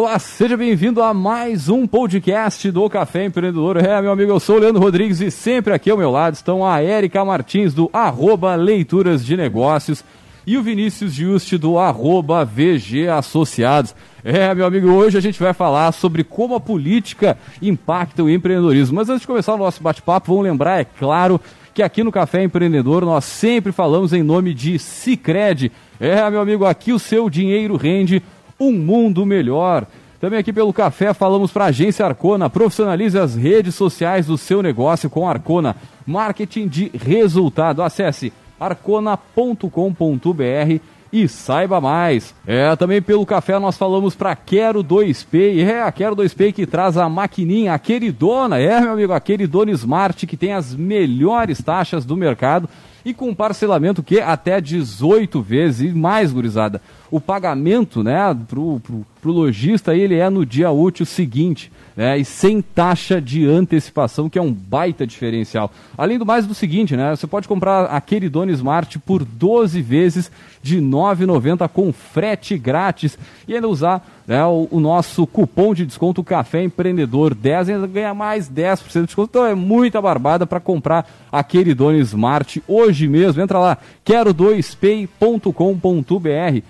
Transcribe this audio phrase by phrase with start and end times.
[0.00, 3.78] Olá, seja bem-vindo a mais um podcast do Café Empreendedor.
[3.78, 6.64] É, meu amigo, eu sou o Leandro Rodrigues e sempre aqui ao meu lado estão
[6.64, 10.04] a Érica Martins do arroba Leituras de Negócios
[10.46, 13.92] e o Vinícius Juste do arroba VG Associados.
[14.22, 18.94] É, meu amigo, hoje a gente vai falar sobre como a política impacta o empreendedorismo.
[18.94, 21.40] Mas antes de começar o nosso bate-papo, vamos lembrar, é claro,
[21.74, 25.72] que aqui no Café Empreendedor nós sempre falamos em nome de Cicred.
[25.98, 28.22] É, meu amigo, aqui o seu dinheiro rende
[28.58, 29.86] um mundo melhor.
[30.20, 32.50] Também aqui pelo café falamos para a agência Arcona.
[32.50, 35.76] Profissionalize as redes sociais do seu negócio com Arcona.
[36.06, 37.82] Marketing de resultado.
[37.82, 39.62] Acesse arcona.com.br
[41.12, 42.34] e saiba mais.
[42.46, 45.58] É, também pelo café nós falamos para Quero 2P.
[45.60, 48.58] É, a Quero 2P que traz a maquininha, a queridona.
[48.58, 52.68] É, meu amigo, a queridona Smart que tem as melhores taxas do mercado
[53.04, 56.82] e com parcelamento que até 18 vezes e mais gurizada.
[57.10, 58.80] O pagamento, né, pro,
[59.20, 64.38] pro lojista ele é no dia útil seguinte, né, e sem taxa de antecipação, que
[64.38, 65.70] é um baita diferencial.
[65.96, 70.30] Além do mais do seguinte, né, você pode comprar a Queridone Smart por 12 vezes
[70.62, 75.86] de R$ 9,90 com frete grátis e ainda usar né, o, o, nosso cupom de
[75.86, 79.30] desconto Café Empreendedor 10 ainda ganha mais 10% de desconto.
[79.30, 83.40] Então é muita barbada para comprar a Queridone Smart hoje mesmo.
[83.40, 86.62] Entra lá, quero2pay.com.br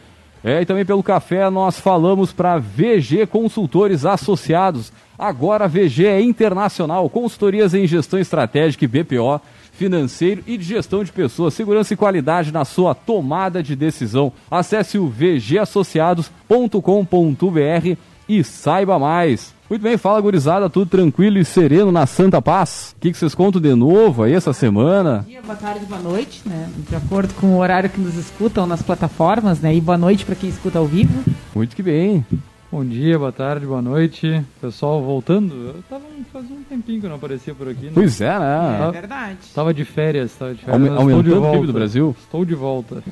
[0.42, 4.92] é, e também pelo café nós falamos para VG Consultores Associados.
[5.19, 9.41] Agora a VG é internacional, consultorias em gestão estratégica e BPO,
[9.72, 14.33] financeiro e de gestão de pessoas, segurança e qualidade na sua tomada de decisão.
[14.50, 17.97] Acesse o vgassociados.com.br
[18.28, 19.58] e saiba mais.
[19.69, 22.94] Muito bem, fala gurizada, tudo tranquilo e sereno na Santa Paz.
[22.97, 25.19] O que, que vocês contam de novo aí essa semana?
[25.19, 26.70] Bom dia, boa tarde, boa noite, né?
[26.88, 29.74] De acordo com o horário que nos escutam nas plataformas, né?
[29.74, 31.23] E boa noite para quem escuta ao vivo.
[31.55, 32.24] Muito que bem.
[32.73, 34.42] Bom dia, boa tarde, boa noite.
[34.58, 35.55] Pessoal, voltando.
[35.55, 37.86] Eu tava fazendo um tempinho que eu não aparecia por aqui.
[37.86, 37.92] Né?
[37.92, 38.89] Pois é, né?
[38.89, 39.39] É verdade.
[39.55, 40.92] Tava de férias, tava de férias.
[40.92, 42.17] Aume aumentando o PIB do Brasil?
[42.18, 43.02] Estou de volta.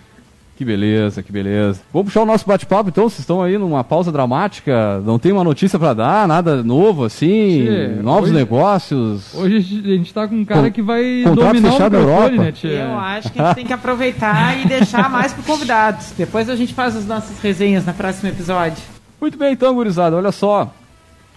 [0.56, 1.82] Que beleza, que beleza.
[1.92, 5.44] Vamos puxar o nosso bate-papo então, vocês estão aí numa pausa dramática, não tem uma
[5.44, 9.34] notícia para dar, nada novo assim, tchê, novos hoje, negócios.
[9.34, 12.30] Hoje a gente tá com um cara com, que vai dominar o Europa.
[12.30, 12.68] né, tchê?
[12.68, 16.12] Eu acho que a gente tem que aproveitar e deixar mais para convidados.
[16.16, 18.82] Depois a gente faz as nossas resenhas no próximo episódio.
[19.20, 20.72] Muito bem então, gurizada, olha só.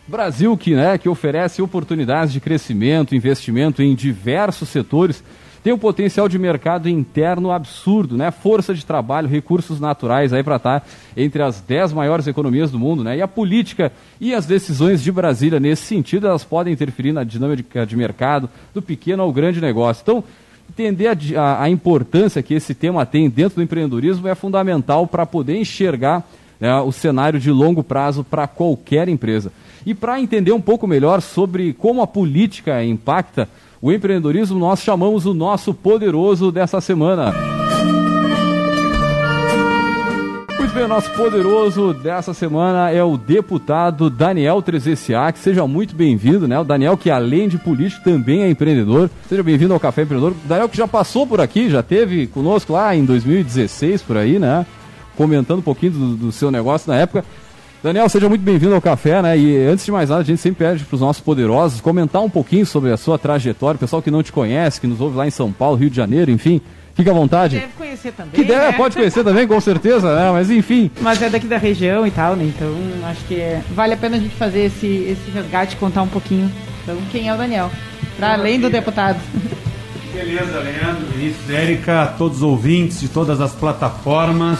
[0.07, 5.21] Brasil que, né, que oferece oportunidades de crescimento, investimento em diversos setores
[5.63, 8.31] tem um potencial de mercado interno absurdo, né?
[8.31, 10.85] Força de trabalho, recursos naturais aí para estar tá
[11.17, 13.17] entre as 10 maiores economias do mundo, né?
[13.17, 17.85] E a política e as decisões de Brasília nesse sentido, elas podem interferir na dinâmica
[17.85, 20.01] de mercado do pequeno ao grande negócio.
[20.01, 20.23] Então,
[20.69, 25.25] entender a, a, a importância que esse tema tem dentro do empreendedorismo é fundamental para
[25.25, 26.23] poder enxergar
[26.59, 29.51] né, o cenário de longo prazo para qualquer empresa.
[29.85, 33.47] E para entender um pouco melhor sobre como a política impacta
[33.81, 37.33] o empreendedorismo, nós chamamos o nosso poderoso dessa semana.
[40.59, 45.39] Muito bem, o nosso poderoso dessa semana é o deputado Daniel Trezessiak.
[45.39, 46.59] Seja muito bem-vindo, né?
[46.59, 49.09] O Daniel, que além de político, também é empreendedor.
[49.27, 50.33] Seja bem-vindo ao Café Empreendedor.
[50.33, 54.37] O Daniel, que já passou por aqui, já teve conosco lá em 2016, por aí,
[54.37, 54.65] né?
[55.15, 57.25] Comentando um pouquinho do, do seu negócio na época.
[57.81, 59.37] Daniel, seja muito bem-vindo ao café, né?
[59.37, 62.29] E antes de mais nada, a gente sempre pede para os nossos poderosos comentar um
[62.29, 65.25] pouquinho sobre a sua trajetória, o pessoal que não te conhece, que nos ouve lá
[65.25, 66.59] em São Paulo, Rio de Janeiro, enfim.
[66.93, 67.55] Fique à vontade.
[67.55, 68.31] Que deve conhecer também.
[68.33, 68.71] Que deve, né?
[68.73, 70.29] pode conhecer também, com certeza, né?
[70.29, 70.91] Mas enfim.
[70.99, 72.43] Mas é daqui da região e tal, né?
[72.53, 72.75] Então
[73.09, 76.09] acho que é, vale a pena a gente fazer esse, esse resgate e contar um
[76.09, 76.51] pouquinho.
[76.83, 77.71] Então, quem é o Daniel?
[78.17, 79.21] Para além do deputado.
[80.13, 84.59] Beleza, Leandro, Vinícius, Érica, todos os ouvintes de todas as plataformas.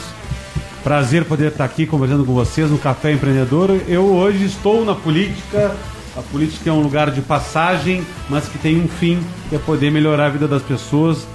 [0.84, 3.82] Prazer poder estar aqui conversando com vocês no Café Empreendedor.
[3.88, 5.76] Eu hoje estou na política.
[6.16, 9.92] A política é um lugar de passagem, mas que tem um fim, que é poder
[9.92, 11.28] melhorar a vida das pessoas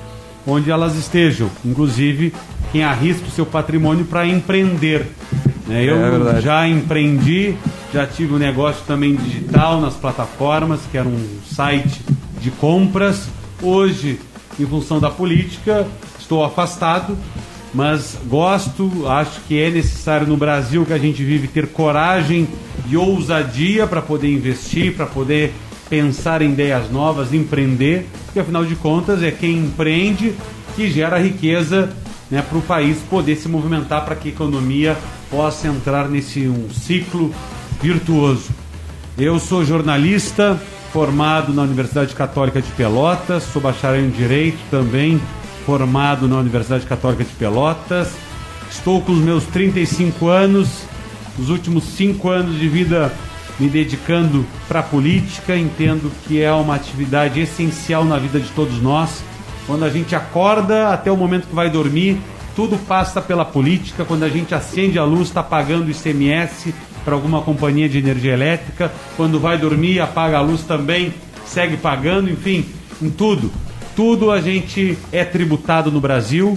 [0.47, 1.51] onde elas estejam.
[1.65, 2.33] Inclusive,
[2.73, 5.07] quem arrisca o seu patrimônio para empreender.
[5.67, 5.85] Né?
[5.85, 7.55] Eu é já empreendi,
[7.93, 12.03] já tive um negócio também digital nas plataformas, que era um site
[12.41, 13.29] de compras.
[13.63, 14.19] Hoje,
[14.59, 15.87] em função da política,
[16.19, 17.17] estou afastado,
[17.75, 22.47] mas gosto, acho que é necessário no Brasil que a gente vive ter coragem
[22.89, 25.53] e ousadia para poder investir, para poder
[25.91, 30.35] pensar em ideias novas, empreender, porque afinal de contas é quem empreende
[30.77, 31.93] que gera riqueza
[32.31, 34.97] né, para o país poder se movimentar para que a economia
[35.29, 37.35] possa entrar nesse um ciclo
[37.83, 38.51] virtuoso.
[39.19, 40.61] Eu sou jornalista,
[40.93, 45.21] formado na Universidade Católica de Pelotas, sou bacharel em Direito também
[45.65, 48.13] formado na Universidade Católica de Pelotas.
[48.71, 50.85] Estou com os meus 35 anos
[51.39, 53.13] os últimos cinco anos de vida
[53.59, 55.57] me dedicando para a política.
[55.57, 59.23] Entendo que é uma atividade essencial na vida de todos nós.
[59.67, 62.19] Quando a gente acorda até o momento que vai dormir,
[62.55, 64.05] tudo passa pela política.
[64.05, 66.75] Quando a gente acende a luz, está pagando ICMS
[67.05, 68.93] para alguma companhia de energia elétrica.
[69.17, 71.13] Quando vai dormir, apaga a luz também,
[71.47, 72.65] segue pagando, enfim,
[73.01, 73.51] em tudo.
[73.97, 76.57] Tudo a gente é tributado no Brasil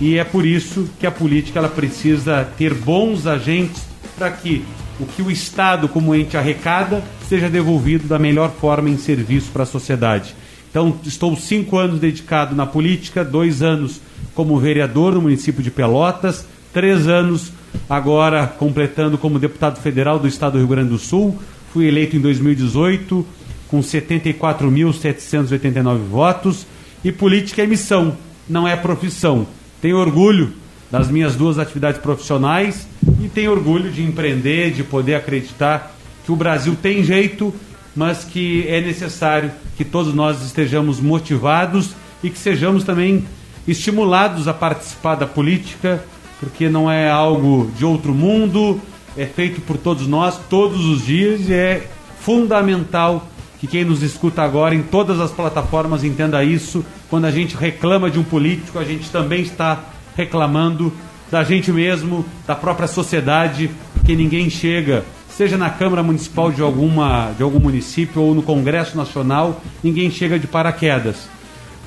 [0.00, 3.82] e é por isso que a política ela precisa ter bons agentes
[4.16, 4.64] para que
[4.98, 9.62] o que o Estado, como ente arrecada, seja devolvido da melhor forma em serviço para
[9.62, 10.34] a sociedade.
[10.70, 14.00] Então, estou cinco anos dedicado na política, dois anos
[14.34, 17.52] como vereador no município de Pelotas, três anos
[17.88, 21.38] agora completando como deputado federal do Estado do Rio Grande do Sul.
[21.72, 23.24] Fui eleito em 2018
[23.68, 26.66] com 74.789 votos.
[27.04, 28.16] E política é missão,
[28.48, 29.46] não é profissão.
[29.80, 30.52] Tenho orgulho
[30.90, 32.88] das minhas duas atividades profissionais
[33.22, 37.54] e tenho orgulho de empreender, de poder acreditar que o Brasil tem jeito,
[37.94, 41.90] mas que é necessário que todos nós estejamos motivados
[42.22, 43.24] e que sejamos também
[43.66, 46.04] estimulados a participar da política,
[46.40, 48.80] porque não é algo de outro mundo,
[49.16, 51.88] é feito por todos nós todos os dias e é
[52.20, 53.28] fundamental
[53.60, 56.84] que quem nos escuta agora em todas as plataformas entenda isso.
[57.10, 59.80] Quando a gente reclama de um político, a gente também está
[60.16, 60.92] reclamando
[61.30, 67.32] da gente mesmo, da própria sociedade, porque ninguém chega, seja na Câmara Municipal de, alguma,
[67.36, 71.28] de algum município ou no Congresso Nacional, ninguém chega de paraquedas.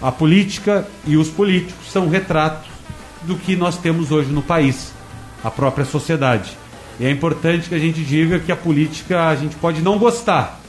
[0.01, 2.69] A política e os políticos são retratos
[3.23, 4.93] do que nós temos hoje no país,
[5.43, 6.57] a própria sociedade.
[6.99, 10.60] E é importante que a gente diga que a política a gente pode não gostar,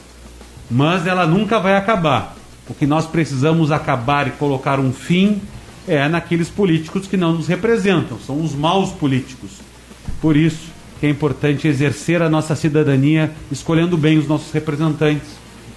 [0.73, 2.35] mas ela nunca vai acabar.
[2.67, 5.43] O que nós precisamos acabar e colocar um fim
[5.87, 9.51] é naqueles políticos que não nos representam, são os maus políticos.
[10.21, 15.29] Por isso que é importante exercer a nossa cidadania escolhendo bem os nossos representantes.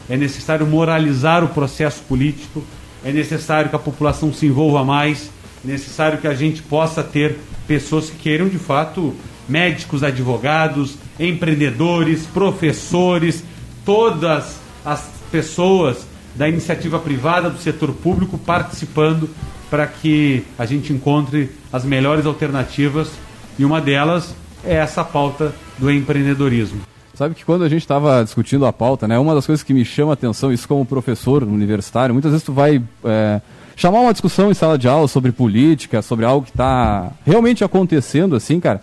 [0.08, 2.64] É necessário moralizar o processo político,
[3.04, 5.30] é necessário que a população se envolva mais,
[5.66, 7.38] é necessário que a gente possa ter
[7.68, 9.14] pessoas que queiram de fato
[9.50, 13.44] médicos, advogados, empreendedores, professores,
[13.84, 16.06] todas as pessoas
[16.36, 19.30] da iniciativa privada, do setor público participando
[19.70, 23.10] para que a gente encontre as melhores alternativas
[23.58, 26.82] e uma delas é essa pauta do empreendedorismo.
[27.14, 29.86] Sabe que quando a gente estava discutindo a pauta, né, uma das coisas que me
[29.86, 33.42] chama a atenção, isso como professor universitário, muitas vezes tu vai é,
[33.76, 38.36] chamar uma discussão em sala de aula sobre política, sobre algo que está realmente acontecendo,
[38.36, 38.82] assim, cara,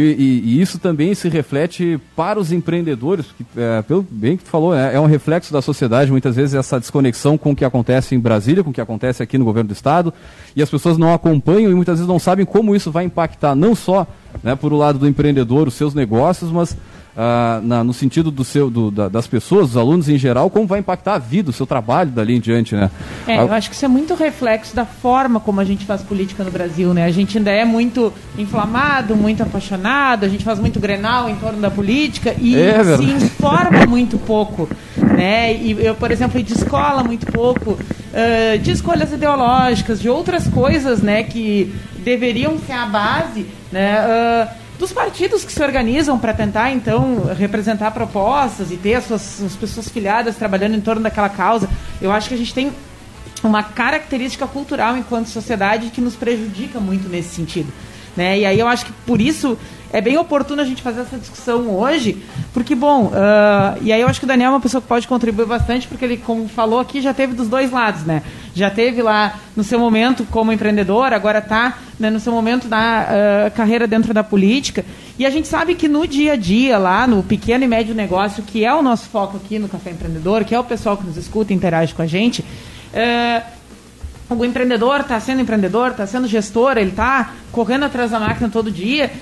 [0.00, 4.44] e, e, e, isso também se reflete para os empreendedores, porque, é, pelo bem que
[4.44, 7.64] tu falou, é, é, um reflexo da sociedade, muitas vezes, essa desconexão com o que
[7.64, 10.12] acontece em Brasília, com o que acontece aqui no governo do Estado,
[10.56, 13.74] e as pessoas não acompanham e muitas vezes não sabem como isso vai impactar, não
[13.74, 14.06] só
[14.42, 16.76] né, por o lado do empreendedor, os seus negócios, mas
[17.16, 20.66] ah, na, no sentido do seu, do, da, das pessoas, dos alunos em geral, como
[20.66, 22.90] vai impactar a vida, o seu trabalho dali em diante, né?
[23.26, 26.42] É, eu acho que isso é muito reflexo da forma como a gente faz política
[26.42, 27.04] no Brasil, né?
[27.04, 31.60] A gente ainda é muito inflamado, muito apaixonado, a gente faz muito grenal em torno
[31.60, 35.54] da política e é, se informa muito pouco, né?
[35.54, 41.00] E eu, por exemplo, de escola muito pouco, uh, de escolhas ideológicas, de outras coisas,
[41.00, 44.00] né, que deveriam ser a base, né?
[44.00, 49.42] Uh, dos partidos que se organizam para tentar, então, representar propostas e ter as suas
[49.42, 51.70] as pessoas filiadas trabalhando em torno daquela causa.
[52.02, 52.70] Eu acho que a gente tem
[53.42, 57.72] uma característica cultural enquanto sociedade que nos prejudica muito nesse sentido.
[58.14, 58.40] Né?
[58.40, 59.56] E aí eu acho que por isso
[59.94, 62.20] é bem oportuno a gente fazer essa discussão hoje,
[62.52, 65.06] porque, bom, uh, e aí eu acho que o Daniel é uma pessoa que pode
[65.06, 68.24] contribuir bastante, porque ele, como falou aqui, já teve dos dois lados, né?
[68.56, 73.06] Já teve lá no seu momento como empreendedor, agora está né, no seu momento da
[73.06, 74.84] uh, carreira dentro da política.
[75.16, 78.42] E a gente sabe que no dia a dia, lá no pequeno e médio negócio,
[78.42, 81.16] que é o nosso foco aqui no Café Empreendedor, que é o pessoal que nos
[81.16, 83.44] escuta e interage com a gente, uh,
[84.28, 88.72] o empreendedor está sendo empreendedor, está sendo gestor, ele está correndo atrás da máquina todo
[88.72, 89.12] dia.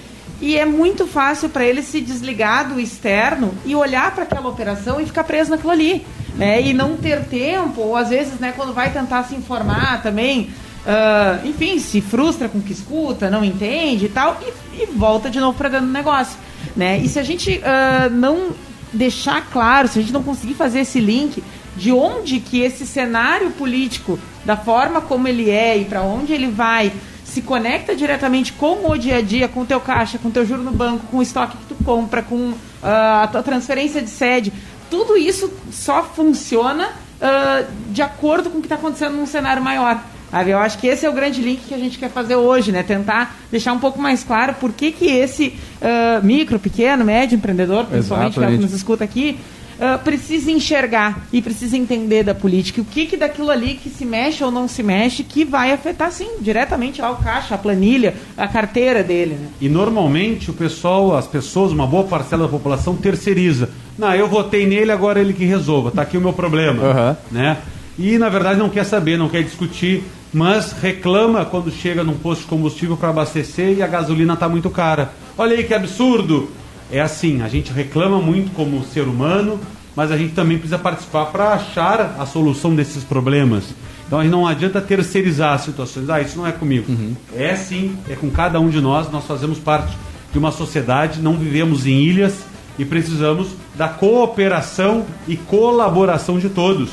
[0.43, 5.01] E é muito fácil para ele se desligar do externo e olhar para aquela operação
[5.01, 6.05] e ficar preso naquilo ali.
[6.35, 6.61] Né?
[6.61, 10.51] E não ter tempo, ou às vezes, né, quando vai tentar se informar também,
[10.85, 15.31] uh, enfim, se frustra com o que escuta, não entende e tal, e, e volta
[15.31, 16.37] de novo para dentro do negócio.
[16.77, 16.99] Né?
[16.99, 18.51] E se a gente uh, não
[18.93, 21.41] deixar claro, se a gente não conseguir fazer esse link
[21.77, 26.49] de onde que esse cenário político, da forma como ele é e para onde ele
[26.49, 26.93] vai,
[27.33, 30.45] se conecta diretamente com o dia a dia, com o teu caixa, com o teu
[30.45, 34.11] juro no banco, com o estoque que tu compra, com uh, a tua transferência de
[34.11, 34.53] sede,
[34.91, 39.99] tudo isso só funciona uh, de acordo com o que está acontecendo num cenário maior.
[40.47, 42.83] Eu acho que esse é o grande link que a gente quer fazer hoje, né?
[42.83, 47.85] Tentar deixar um pouco mais claro por que, que esse uh, micro, pequeno, médio empreendedor,
[47.85, 49.39] principalmente que, é que nos escuta aqui,
[49.83, 52.81] uh, precisa enxergar e precisa entender da política.
[52.81, 56.13] O que, que daquilo ali que se mexe ou não se mexe que vai afetar,
[56.13, 59.35] sim, diretamente lá o caixa, a planilha, a carteira dele.
[59.35, 59.49] Né?
[59.61, 63.71] E normalmente o pessoal, as pessoas, uma boa parcela da população terceiriza.
[63.99, 65.91] Não, eu votei nele, agora ele que resolva.
[65.91, 66.83] Tá aqui o meu problema.
[66.83, 67.17] Uhum.
[67.33, 67.57] Né?
[67.99, 72.43] E na verdade não quer saber, não quer discutir mas reclama quando chega num posto
[72.43, 75.13] de combustível para abastecer e a gasolina está muito cara.
[75.37, 76.49] Olha aí que absurdo!
[76.93, 79.59] É assim, a gente reclama muito como ser humano,
[79.97, 83.65] mas a gente também precisa participar para achar a solução desses problemas.
[84.07, 86.11] Então a gente não adianta terceirizar as situações.
[86.11, 86.93] Ah, isso não é comigo.
[86.93, 87.17] Uhum.
[87.35, 89.11] É sim, é com cada um de nós.
[89.11, 89.97] Nós fazemos parte
[90.31, 92.45] de uma sociedade, não vivemos em ilhas
[92.79, 96.91] e precisamos da cooperação e colaboração de todos.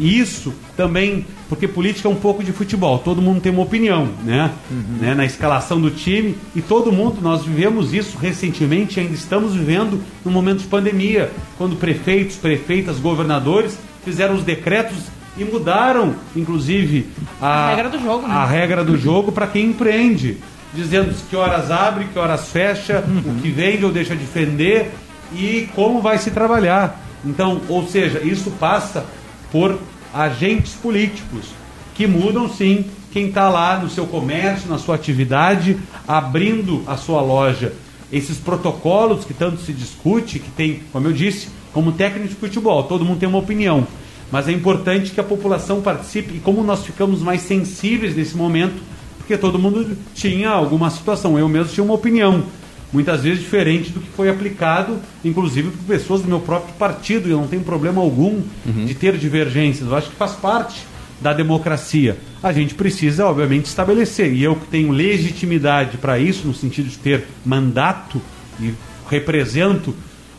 [0.00, 4.08] E isso também, porque política é um pouco de futebol, todo mundo tem uma opinião,
[4.24, 4.50] né?
[4.70, 4.96] Uhum.
[4.98, 5.14] né?
[5.14, 10.30] Na escalação do time, e todo mundo, nós vivemos isso recentemente, ainda estamos vivendo no
[10.30, 14.96] momento de pandemia, quando prefeitos, prefeitas, governadores fizeram os decretos
[15.36, 17.06] e mudaram, inclusive,
[17.38, 18.34] a, a regra do jogo, né?
[18.34, 20.38] a regra do jogo para quem empreende,
[20.72, 23.32] dizendo que horas abre, que horas fecha, uhum.
[23.32, 24.90] o que vende ou deixa de vender
[25.34, 26.98] e como vai se trabalhar.
[27.22, 29.04] Então, ou seja, isso passa
[29.50, 29.78] por
[30.12, 31.46] agentes políticos
[31.94, 35.76] que mudam sim quem está lá no seu comércio, na sua atividade,
[36.06, 37.72] abrindo a sua loja.
[38.12, 42.84] Esses protocolos que tanto se discute, que tem, como eu disse, como técnico de futebol,
[42.84, 43.86] todo mundo tem uma opinião.
[44.30, 48.80] Mas é importante que a população participe e como nós ficamos mais sensíveis nesse momento,
[49.18, 51.38] porque todo mundo tinha alguma situação.
[51.38, 52.44] Eu mesmo tinha uma opinião
[52.92, 57.32] muitas vezes diferente do que foi aplicado, inclusive por pessoas do meu próprio partido, e
[57.32, 58.84] eu não tenho problema algum uhum.
[58.84, 59.88] de ter divergências.
[59.88, 60.82] Eu acho que faz parte
[61.20, 62.16] da democracia.
[62.42, 64.32] A gente precisa, obviamente, estabelecer.
[64.32, 68.20] E eu que tenho legitimidade para isso, no sentido de ter mandato
[68.58, 68.72] e
[69.08, 69.94] represento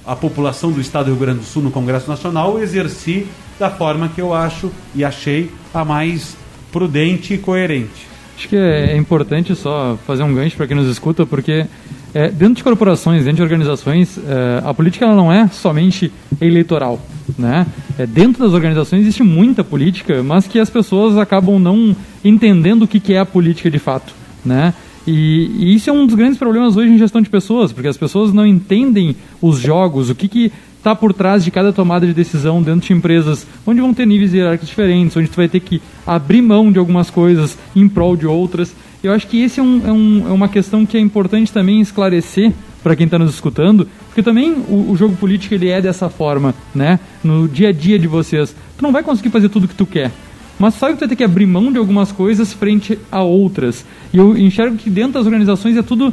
[0.06, 3.28] a população do Estado do Rio Grande do Sul no Congresso Nacional, exerci
[3.60, 6.36] da forma que eu acho e achei a mais
[6.72, 8.08] prudente e coerente.
[8.36, 11.68] Acho que é importante só fazer um gancho para quem nos escuta, porque
[12.14, 17.00] é, dentro de corporações, dentro de organizações, é, a política ela não é somente eleitoral.
[17.38, 17.66] Né?
[17.98, 22.88] É, dentro das organizações existe muita política, mas que as pessoas acabam não entendendo o
[22.88, 24.14] que, que é a política de fato.
[24.44, 24.74] Né?
[25.08, 27.98] E, e, isso é um dos grandes problemas hoje em gestão de pessoas, porque as
[27.98, 30.52] pessoas não entendem os jogos, o que, que
[30.82, 34.34] está por trás de cada tomada de decisão dentro de empresas onde vão ter níveis
[34.34, 38.26] hierárquicos diferentes, onde tu vai ter que abrir mão de algumas coisas em prol de
[38.26, 38.76] outras.
[39.04, 41.80] Eu acho que esse é, um, é, um, é uma questão que é importante também
[41.82, 46.10] esclarecer para quem está nos escutando, porque também o, o, jogo político ele é dessa
[46.10, 47.00] forma, né?
[47.24, 50.12] No dia a dia de vocês, tu não vai conseguir fazer tudo que tu quer,
[50.58, 53.86] mas sabe que tu vai ter que abrir mão de algumas coisas frente a outras.
[54.12, 56.12] E eu enxergo que dentro das organizações é tudo,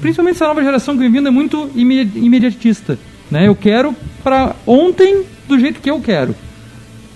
[0.00, 2.98] principalmente essa nova geração que vem vindo é muito imediatista,
[3.32, 3.48] né?
[3.48, 6.36] Eu quero para ontem do jeito que eu quero.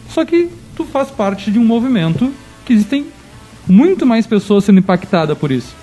[0.08, 2.32] Só que tu faz parte de um movimento
[2.64, 3.06] que existem
[3.68, 5.76] muito mais pessoas sendo impactadas por isso.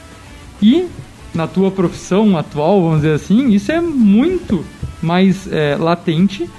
[0.59, 0.87] E
[1.35, 4.65] na tua profissão atual, vamos dizer assim, isso é muito
[5.03, 6.49] mais é, latente,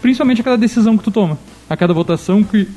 [0.00, 1.36] principalmente a cada decisão que tu toma,
[1.68, 2.68] a cada votação que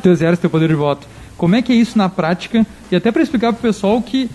[0.00, 1.08] tu exerce teu poder de voto.
[1.36, 2.64] Como é que é isso na prática?
[2.90, 4.30] E até para explicar pro pessoal que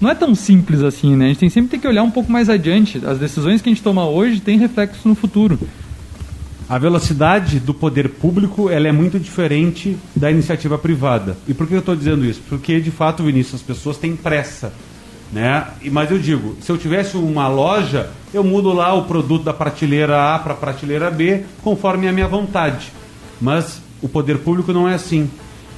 [0.00, 1.26] não é tão simples assim, né?
[1.26, 3.00] A gente tem sempre que olhar um pouco mais adiante.
[3.04, 5.58] As decisões que a gente toma hoje têm reflexo no futuro.
[6.68, 11.36] A velocidade do poder público ela é muito diferente da iniciativa privada.
[11.46, 12.40] E por que eu estou dizendo isso?
[12.48, 14.72] Porque, de fato, Vinícius, as pessoas têm pressa.
[15.32, 15.66] Né?
[15.90, 20.34] Mas eu digo, se eu tivesse uma loja, eu mudo lá o produto da prateleira
[20.34, 22.92] A para a prateleira B, conforme a minha vontade.
[23.40, 25.28] Mas o poder público não é assim.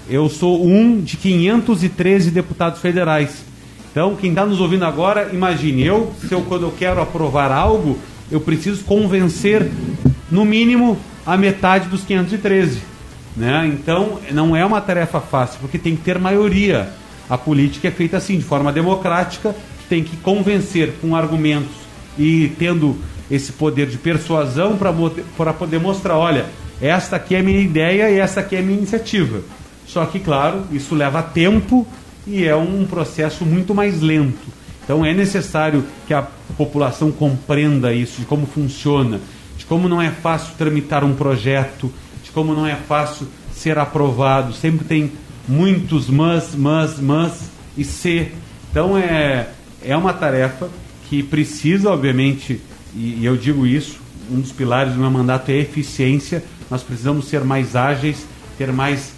[0.09, 3.52] Eu sou um de 513 deputados federais.
[3.93, 7.99] Então, quem está nos ouvindo agora, imagine, eu, se eu, quando eu quero aprovar algo,
[8.31, 9.71] eu preciso convencer
[10.31, 12.81] no mínimo a metade dos 513.
[13.37, 13.71] Né?
[13.73, 16.89] Então, não é uma tarefa fácil, porque tem que ter maioria.
[17.29, 19.55] A política é feita assim, de forma democrática,
[19.91, 21.77] tem que convencer com argumentos
[22.19, 22.97] e tendo
[23.31, 24.79] esse poder de persuasão
[25.37, 26.47] para poder mostrar: olha,
[26.81, 29.43] esta aqui é a minha ideia e esta aqui é a minha iniciativa.
[29.87, 31.87] Só que, claro, isso leva tempo
[32.27, 34.63] e é um processo muito mais lento.
[34.85, 36.23] Então é necessário que a
[36.57, 39.21] população compreenda isso, de como funciona,
[39.57, 44.53] de como não é fácil tramitar um projeto, de como não é fácil ser aprovado,
[44.53, 45.13] sempre tem
[45.49, 48.29] muitos mas, mas, mas e se.
[48.71, 49.49] Então é,
[49.83, 50.69] é uma tarefa
[51.09, 52.61] que precisa, obviamente,
[52.95, 54.01] e, e eu digo isso,
[54.31, 58.27] um dos pilares do meu mandato é a eficiência, nós precisamos ser mais ágeis,
[58.57, 59.13] ter mais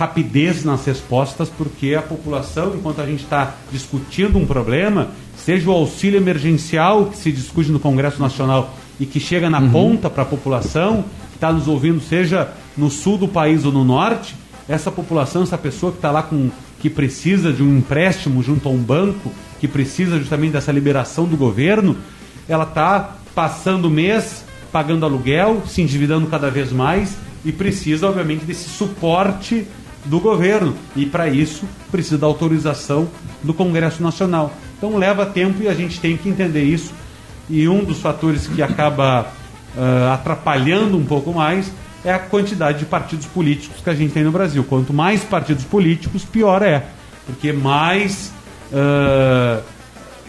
[0.00, 5.72] rapidez nas respostas, porque a população, enquanto a gente está discutindo um problema, seja o
[5.74, 9.70] auxílio emergencial que se discute no Congresso Nacional e que chega na uhum.
[9.70, 13.84] ponta para a população, que está nos ouvindo, seja no sul do país ou no
[13.84, 14.34] norte,
[14.66, 18.72] essa população, essa pessoa que está lá com que precisa de um empréstimo junto a
[18.72, 19.30] um banco,
[19.60, 21.94] que precisa justamente dessa liberação do governo,
[22.48, 28.46] ela está passando o mês pagando aluguel, se endividando cada vez mais e precisa, obviamente,
[28.46, 29.66] desse suporte
[30.04, 30.74] do governo.
[30.96, 33.08] E para isso precisa da autorização
[33.42, 34.52] do Congresso Nacional.
[34.76, 36.92] Então leva tempo e a gente tem que entender isso.
[37.48, 39.32] E um dos fatores que acaba
[39.76, 41.70] uh, atrapalhando um pouco mais
[42.04, 44.64] é a quantidade de partidos políticos que a gente tem no Brasil.
[44.64, 46.84] Quanto mais partidos políticos, pior é.
[47.26, 48.32] Porque mais
[48.72, 49.62] uh,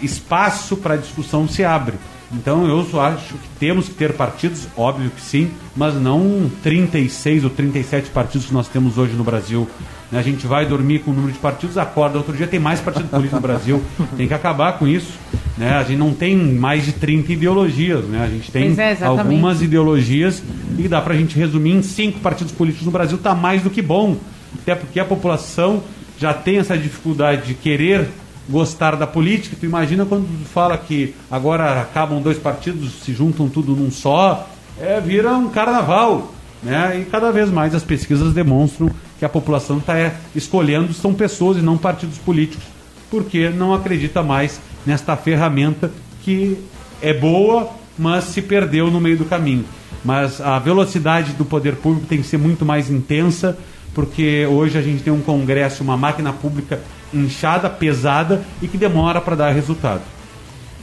[0.02, 1.96] espaço para discussão se abre.
[2.34, 7.44] Então eu só acho que temos que ter partidos, óbvio que sim, mas não 36
[7.44, 9.68] ou 37 partidos que nós temos hoje no Brasil.
[10.12, 10.20] Né?
[10.20, 13.10] A gente vai dormir com o número de partidos, acorda outro dia tem mais partido
[13.10, 13.84] político no Brasil.
[14.16, 15.14] Tem que acabar com isso.
[15.58, 15.74] Né?
[15.74, 18.24] A gente não tem mais de 30 ideologias, né?
[18.24, 20.42] A gente tem é, algumas ideologias
[20.78, 23.70] e dá para a gente resumir em cinco partidos políticos no Brasil, está mais do
[23.70, 24.18] que bom.
[24.56, 25.84] Até porque a população
[26.18, 28.08] já tem essa dificuldade de querer
[28.50, 29.56] gostar da política.
[29.60, 34.48] Tu imagina quando tu fala que agora acabam dois partidos, se juntam tudo num só,
[34.80, 36.34] é, vira um carnaval.
[36.64, 37.02] Né?
[37.02, 41.58] E cada vez mais as pesquisas demonstram que a população está é, escolhendo são pessoas
[41.58, 42.66] e não partidos políticos,
[43.10, 45.92] porque não acredita mais nesta ferramenta
[46.24, 46.58] que
[47.02, 49.66] é boa, mas se perdeu no meio do caminho.
[50.04, 53.58] Mas a velocidade do poder público tem que ser muito mais intensa,
[53.94, 56.80] porque hoje a gente tem um Congresso, uma máquina pública
[57.14, 60.02] inchada, pesada e que demora para dar resultado.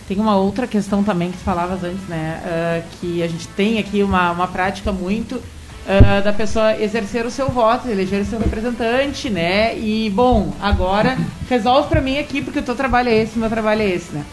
[0.06, 2.40] Tem uma outra questão também que falavas antes, né?
[2.42, 7.30] Uh, que a gente tem aqui uma, uma prática muito uh, da pessoa exercer o
[7.30, 9.78] seu voto, eleger o seu representante, né?
[9.78, 11.18] E, bom, agora
[11.48, 14.24] resolve para mim aqui porque o teu trabalho é esse, meu trabalho é esse, né?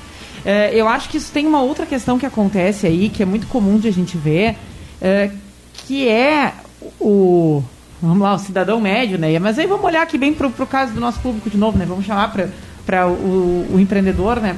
[0.45, 3.47] Uh, eu acho que isso tem uma outra questão que acontece aí, que é muito
[3.47, 4.55] comum de a gente ver,
[5.73, 6.53] que é
[6.99, 7.61] o
[8.01, 9.37] vamos lá, o cidadão médio, né?
[9.39, 11.85] Mas aí vamos olhar aqui bem para o caso do nosso público de novo, né?
[11.85, 12.33] Vamos chamar
[12.85, 14.57] para o, o, empreendedor, né?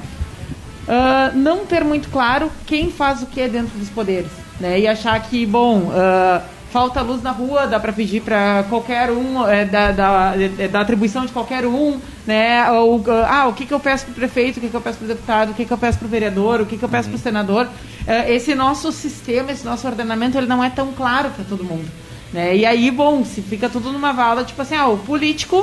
[0.88, 4.80] Uh, não ter muito claro quem faz o que dentro dos poderes, né?
[4.80, 9.48] E achar que, bom, uh, falta luz na rua, dá para pedir para qualquer um,
[9.48, 12.70] é, da, da, é, da, atribuição de qualquer um, né?
[12.72, 14.98] Ou, ah, o que, que eu peço para o prefeito, o que, que eu peço
[14.98, 16.90] para o deputado, o que, que eu peço para o vereador, o que, que eu
[16.90, 17.14] peço uhum.
[17.14, 17.66] para o senador.
[17.66, 21.88] Uh, esse nosso sistema, esse nosso ordenamento, ele não é tão claro para todo mundo.
[22.34, 22.58] Né?
[22.58, 25.58] E aí, bom, se fica tudo numa vala, tipo assim, ah, o político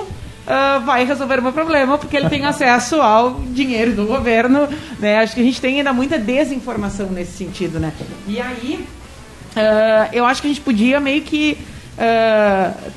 [0.44, 5.18] uh, vai resolver o meu problema porque ele tem acesso ao dinheiro do governo, né?
[5.18, 7.92] Acho que a gente tem ainda muita desinformação nesse sentido, né?
[8.26, 8.86] E aí,
[9.56, 11.58] uh, eu acho que a gente podia meio que
[11.98, 12.92] uh,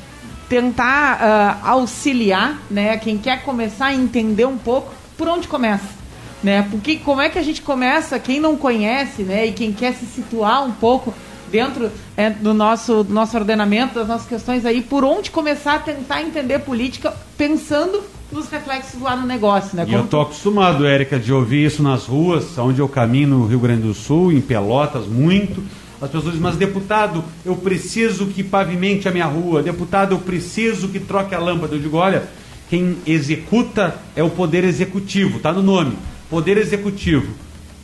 [0.48, 2.96] tentar auxiliar, né?
[2.96, 5.98] Quem quer começar a entender um pouco por onde começa.
[6.42, 6.66] Né?
[6.70, 10.06] Porque como é que a gente começa, quem não conhece, né, e quem quer se
[10.06, 11.12] situar um pouco
[11.50, 15.78] dentro é, do nosso, do nosso ordenamento, das nossas questões aí, por onde começar a
[15.78, 19.86] tentar entender política pensando nos reflexos lá no negócio, né?
[19.88, 23.58] E eu tô acostumado, Érica, de ouvir isso nas ruas, onde eu caminho no Rio
[23.58, 25.62] Grande do Sul, em Pelotas, muito.
[26.00, 30.88] As pessoas dizem, mas deputado, eu preciso que pavimente a minha rua, deputado, eu preciso
[30.88, 31.74] que troque a lâmpada.
[31.74, 32.28] Eu digo, olha,
[32.68, 35.96] quem executa é o poder executivo, tá no nome.
[36.30, 37.32] Poder executivo.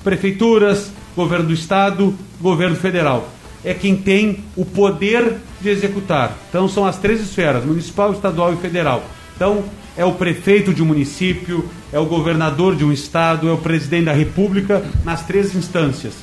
[0.05, 3.29] Prefeituras, governo do estado, governo federal
[3.65, 6.37] é quem tem o poder de executar.
[6.49, 9.03] Então são as três esferas: municipal, estadual e federal.
[9.35, 9.65] Então
[9.97, 14.07] é o prefeito de um município, é o governador de um estado, é o presidente
[14.07, 16.15] da república nas três instâncias.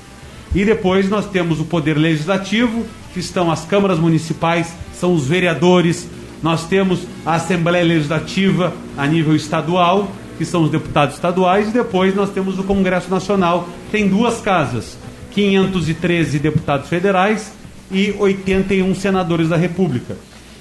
[0.54, 6.08] E depois nós temos o poder legislativo, que estão as câmaras municipais, são os vereadores,
[6.44, 12.14] nós temos a Assembleia Legislativa a nível estadual, que são os deputados estaduais, e depois
[12.16, 14.98] nós temos o Congresso Nacional, tem duas casas,
[15.32, 17.54] 513 deputados federais
[17.92, 20.18] e 81 senadores da República.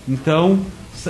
[0.09, 0.61] Então,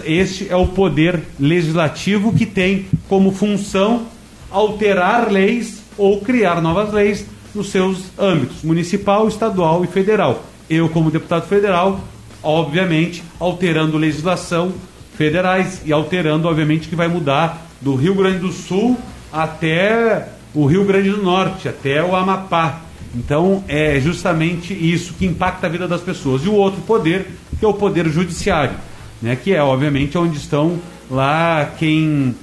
[0.04, 4.06] este é o poder legislativo que tem como função
[4.50, 10.44] alterar leis ou criar novas leis nos seus âmbitos municipal, estadual e federal.
[10.68, 12.00] Eu, como deputado federal,
[12.42, 14.72] obviamente, alterando legislação
[15.14, 18.96] federais e alterando, obviamente, que vai mudar do Rio Grande do Sul
[19.32, 22.82] até o Rio Grande do Norte, até o Amapá.
[23.14, 26.44] Então é justamente isso que impacta a vida das pessoas.
[26.44, 27.26] E o outro poder,
[27.58, 28.74] que é o poder judiciário,
[29.20, 30.78] né, que é obviamente onde estão
[31.10, 32.34] lá quem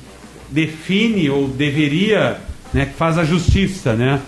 [0.50, 2.38] define ou deveria,
[2.74, 4.20] né, que faz a justiça, né?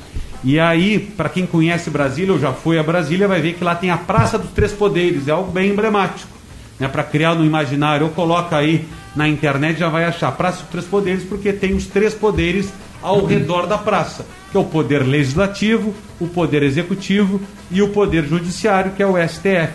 [0.41, 3.75] E aí, para quem conhece Brasília ou já foi a Brasília, vai ver que lá
[3.75, 6.39] tem a Praça dos Três Poderes, é algo bem emblemático.
[6.79, 10.69] né, para criar no imaginário, ou coloca aí na internet, já vai achar Praça dos
[10.69, 12.71] Três Poderes, porque tem os três poderes
[13.01, 18.25] ao redor da praça, que é o poder legislativo, o poder executivo e o poder
[18.25, 19.73] judiciário, que é o STF.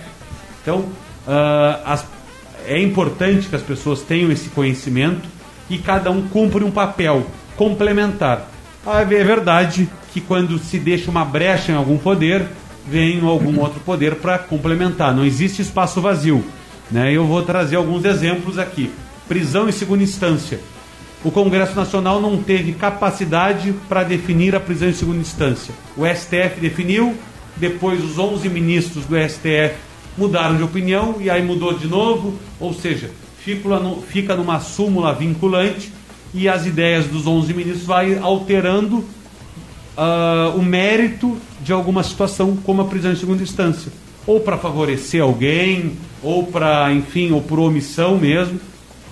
[0.63, 2.07] Então, uh, as,
[2.67, 5.29] é importante que as pessoas tenham esse conhecimento
[5.69, 8.51] e cada um cumpre um papel complementar.
[8.87, 12.47] Ah, é verdade que quando se deixa uma brecha em algum poder,
[12.87, 15.15] vem algum outro poder para complementar.
[15.15, 16.45] Não existe espaço vazio.
[16.91, 17.13] Né?
[17.13, 18.91] Eu vou trazer alguns exemplos aqui.
[19.27, 20.61] Prisão em segunda instância.
[21.25, 25.73] O Congresso Nacional não teve capacidade para definir a prisão em segunda instância.
[25.97, 27.15] O STF definiu,
[27.57, 29.75] depois os 11 ministros do STF
[30.19, 33.11] mudaram de opinião e aí mudou de novo, ou seja,
[34.09, 35.91] fica numa súmula vinculante
[36.35, 42.83] e as ideias dos 11 ministros vai alterando uh, o mérito de alguma situação, como
[42.83, 43.91] a prisão em segunda instância,
[44.27, 48.61] ou para favorecer alguém, ou para, enfim, ou por omissão mesmo.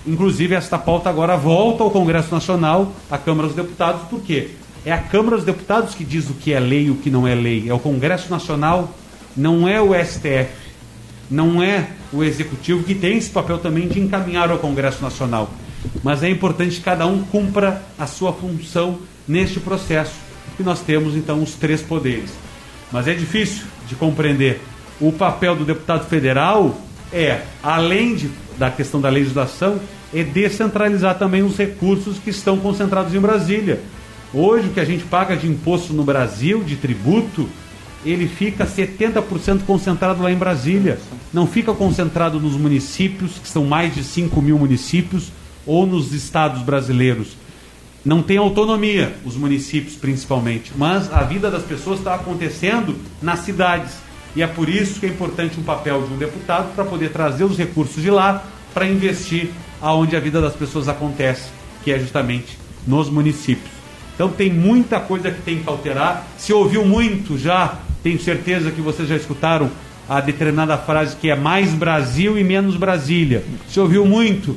[0.05, 4.49] Inclusive, esta pauta agora volta ao Congresso Nacional, à Câmara dos Deputados, por quê?
[4.85, 7.25] É a Câmara dos Deputados que diz o que é lei e o que não
[7.25, 7.69] é lei.
[7.69, 8.93] É o Congresso Nacional,
[9.35, 10.49] não é o STF,
[11.31, 15.49] não é o Executivo, que tem esse papel também de encaminhar ao Congresso Nacional.
[16.03, 20.15] Mas é importante que cada um cumpra a sua função neste processo.
[20.59, 22.31] E nós temos então os três poderes.
[22.91, 24.61] Mas é difícil de compreender.
[24.99, 26.75] O papel do deputado federal
[27.13, 29.79] é, além de da questão da legislação
[30.13, 33.79] é descentralizar também os recursos que estão concentrados em Brasília.
[34.33, 37.49] Hoje, o que a gente paga de imposto no Brasil, de tributo,
[38.05, 40.99] ele fica 70% concentrado lá em Brasília.
[41.31, 45.31] Não fica concentrado nos municípios, que são mais de 5 mil municípios,
[45.65, 47.35] ou nos estados brasileiros.
[48.03, 54.02] Não tem autonomia, os municípios principalmente, mas a vida das pessoas está acontecendo nas cidades.
[54.35, 57.43] E é por isso que é importante um papel de um deputado para poder trazer
[57.43, 58.43] os recursos de lá
[58.73, 59.49] para investir
[59.81, 61.49] aonde a vida das pessoas acontece,
[61.83, 63.71] que é justamente nos municípios.
[64.15, 66.27] Então tem muita coisa que tem que alterar.
[66.37, 69.69] Se ouviu muito já, tenho certeza que vocês já escutaram
[70.07, 73.43] a determinada frase que é mais Brasil e menos Brasília.
[73.69, 74.55] Se ouviu muito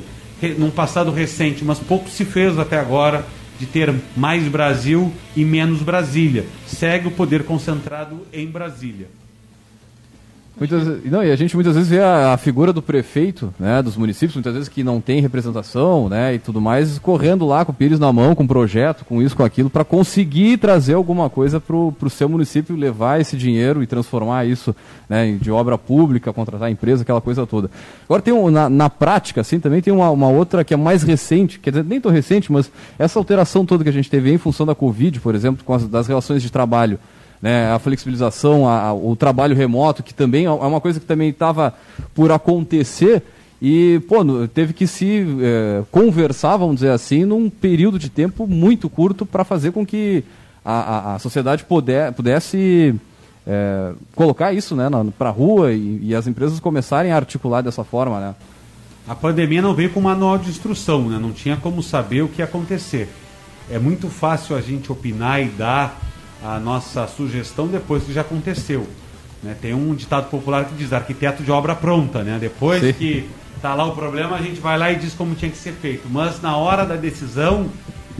[0.58, 3.24] num passado recente, mas pouco se fez até agora
[3.58, 6.44] de ter mais Brasil e menos Brasília.
[6.66, 9.08] Segue o poder concentrado em Brasília.
[10.58, 13.94] Muitas, não, e a gente muitas vezes vê a, a, figura do prefeito, né, dos
[13.94, 17.74] municípios, muitas vezes que não tem representação, né, e tudo mais, correndo lá com o
[17.74, 21.60] Pires na mão, com um projeto, com isso, com aquilo, para conseguir trazer alguma coisa
[21.60, 24.74] para o seu município, levar esse dinheiro e transformar isso
[25.06, 27.70] né, de obra pública, contratar empresa, aquela coisa toda.
[28.06, 31.02] Agora tem um, na, na prática, assim, também tem uma, uma, outra que é mais
[31.02, 34.38] recente, quer dizer, nem tão recente, mas essa alteração toda que a gente teve em
[34.38, 36.98] função da Covid, por exemplo, com as das relações de trabalho
[37.40, 41.30] né, a flexibilização, a, o trabalho remoto, que também é, é uma coisa que também
[41.30, 41.74] estava
[42.14, 43.22] por acontecer
[43.60, 48.88] e pô, teve que se é, conversar, vamos dizer assim, num período de tempo muito
[48.88, 50.24] curto para fazer com que
[50.64, 52.94] a, a, a sociedade puder, pudesse
[53.46, 57.84] é, colocar isso né, para a rua e, e, as empresas começarem a articular dessa
[57.84, 58.20] forma.
[58.20, 58.34] Né?
[59.08, 61.18] A pandemia não veio com manual de instrução, né?
[61.18, 63.08] não tinha como saber o que ia acontecer.
[63.70, 65.98] É muito fácil a gente opinar e dar
[66.46, 68.86] a nossa sugestão depois que já aconteceu.
[69.42, 69.56] Né?
[69.60, 72.38] Tem um ditado popular que diz arquiteto de obra pronta, né?
[72.40, 72.92] Depois Sim.
[72.92, 75.72] que está lá o problema, a gente vai lá e diz como tinha que ser
[75.72, 76.08] feito.
[76.08, 77.68] Mas na hora da decisão,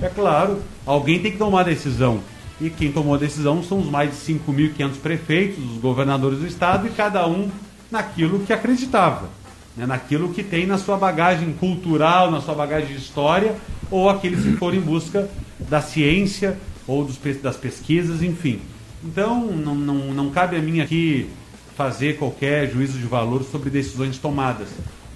[0.03, 2.21] é claro, alguém tem que tomar a decisão.
[2.61, 6.87] E quem tomou a decisão são os mais de 5.500 prefeitos, os governadores do estado,
[6.87, 7.49] e cada um
[7.91, 9.29] naquilo que acreditava,
[9.77, 9.87] né?
[9.87, 13.55] naquilo que tem na sua bagagem cultural, na sua bagagem de história,
[13.89, 15.29] ou aqueles que foram em busca
[15.61, 18.61] da ciência, ou dos, das pesquisas, enfim.
[19.05, 21.29] Então, não, não, não cabe a mim aqui
[21.77, 24.68] fazer qualquer juízo de valor sobre decisões tomadas.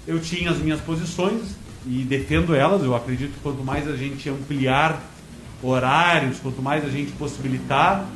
[0.07, 1.55] Eu tinha as minhas posições
[1.87, 2.83] e defendo elas.
[2.83, 5.01] Eu acredito que quanto mais a gente ampliar
[5.63, 8.07] horários, quanto mais a gente possibilitar,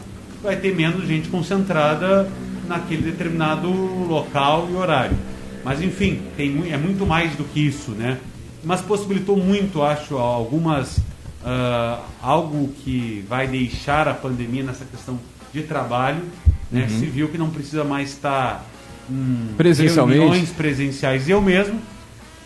[0.41, 2.29] vai ter menos gente concentrada
[2.67, 5.17] naquele determinado local e horário.
[5.63, 8.19] Mas enfim, tem, é muito mais do que isso, né?
[8.63, 10.99] Mas possibilitou muito, acho, algumas
[11.45, 15.19] uh, algo que vai deixar a pandemia nessa questão
[15.53, 16.23] de trabalho.
[16.71, 16.87] Né?
[16.89, 16.99] Uhum.
[16.99, 18.65] Se viu que não precisa mais estar
[19.09, 20.19] em Presencialmente.
[20.19, 21.29] reuniões presenciais.
[21.29, 21.79] Eu mesmo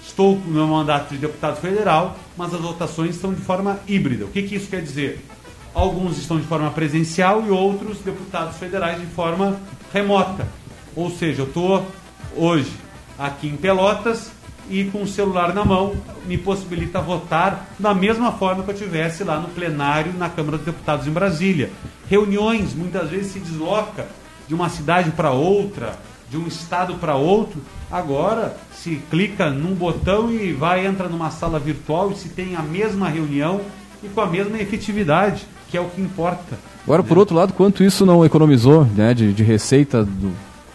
[0.06, 4.26] estou no meu mandato de deputado federal, mas as votações estão de forma híbrida.
[4.26, 5.26] O que, que isso quer dizer?
[5.74, 9.60] Alguns estão de forma presencial e outros deputados federais de forma
[9.94, 10.48] remota.
[10.96, 11.86] Ou seja, eu estou
[12.36, 12.72] hoje
[13.18, 14.32] aqui em Pelotas
[14.70, 15.94] e com o celular na mão
[16.26, 20.66] me possibilita votar da mesma forma que eu tivesse lá no plenário na Câmara dos
[20.66, 21.72] Deputados em Brasília.
[22.08, 24.08] Reuniões, muitas vezes se desloca
[24.48, 25.98] de uma cidade para outra,
[26.30, 31.60] de um estado para outro, agora se clica num botão e vai, entra numa sala
[31.60, 33.62] virtual e se tem a mesma reunião
[34.04, 36.58] e com a mesma efetividade, que é o que importa.
[36.84, 40.32] Agora, por outro lado, quanto isso não economizou né, de, de receita do,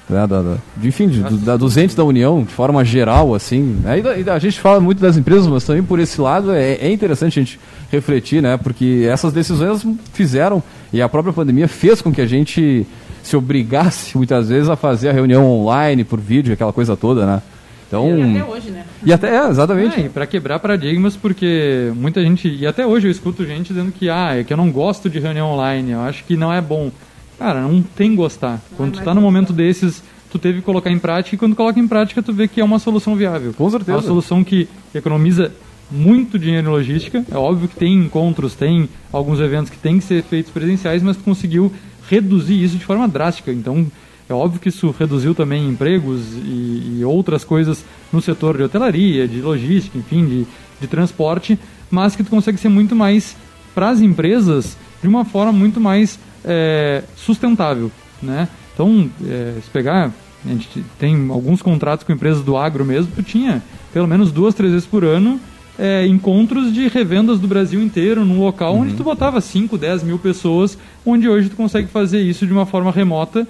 [0.08, 3.34] né, da, da, de, enfim, de, do, da, dos entes da União, de forma geral,
[3.34, 3.80] assim.
[3.82, 6.92] Né, e, a gente fala muito das empresas, mas também por esse lado é, é,
[6.92, 8.56] interessante a gente refletir, né?
[8.56, 10.62] Porque essas decisões fizeram,
[10.92, 12.86] e a própria pandemia fez com que a gente
[13.22, 17.42] se obrigasse muitas vezes a fazer a reunião online, por vídeo, aquela coisa toda, né?
[17.86, 18.84] Então, e até hoje, né?
[19.04, 20.00] E até, é, exatamente.
[20.00, 24.10] É, para quebrar paradigmas, porque muita gente, e até hoje eu escuto gente dizendo que,
[24.10, 26.90] ah, é que eu não gosto de reunião online, eu acho que não é bom.
[27.38, 28.60] Cara, não tem gostar.
[28.76, 31.78] Quando tu tá no momento desses, tu teve que colocar em prática, e quando coloca
[31.78, 33.52] em prática, tu vê que é uma solução viável.
[33.54, 33.92] Com certeza.
[33.92, 35.52] É uma solução que economiza
[35.90, 37.24] muito dinheiro em logística.
[37.30, 41.16] É óbvio que tem encontros, tem alguns eventos que têm que ser feitos presenciais, mas
[41.16, 41.72] tu conseguiu
[42.08, 43.52] reduzir isso de forma drástica.
[43.52, 43.86] Então,
[44.28, 49.28] é óbvio que isso reduziu também empregos e, e outras coisas no setor de hotelaria,
[49.28, 50.46] de logística, enfim, de,
[50.80, 51.58] de transporte,
[51.90, 53.36] mas que tu consegue ser muito mais
[53.74, 58.48] para as empresas de uma forma muito mais é, sustentável, né?
[58.72, 60.10] Então, é, se pegar,
[60.44, 63.62] a gente tem alguns contratos com empresas do agro mesmo, tu tinha
[63.92, 65.38] pelo menos duas, três vezes por ano
[65.78, 68.80] é, encontros de revendas do Brasil inteiro, num local uhum.
[68.80, 72.64] onde tu botava 5, 10 mil pessoas, onde hoje tu consegue fazer isso de uma
[72.64, 73.46] forma remota,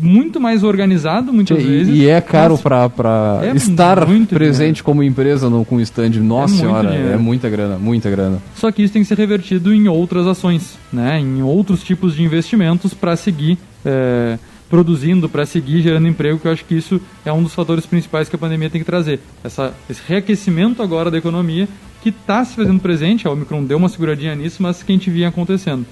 [0.00, 1.96] muito mais organizado muitas e, vezes.
[1.96, 4.84] E é caro para é estar presente dinheiro.
[4.84, 6.10] como empresa no, com stand.
[6.20, 7.12] Nossa é senhora, dinheiro.
[7.12, 8.42] é muita grana, muita grana.
[8.54, 11.20] Só que isso tem que ser revertido em outras ações, né?
[11.20, 13.58] em outros tipos de investimentos para seguir.
[13.84, 17.86] É, produzindo para seguir gerando emprego, que eu acho que isso é um dos fatores
[17.86, 19.20] principais que a pandemia tem que trazer.
[19.44, 21.68] Essa, esse reaquecimento agora da economia
[22.02, 25.10] que está se fazendo presente, a Omicron deu uma seguradinha nisso, mas que a gente
[25.10, 25.86] vinha acontecendo.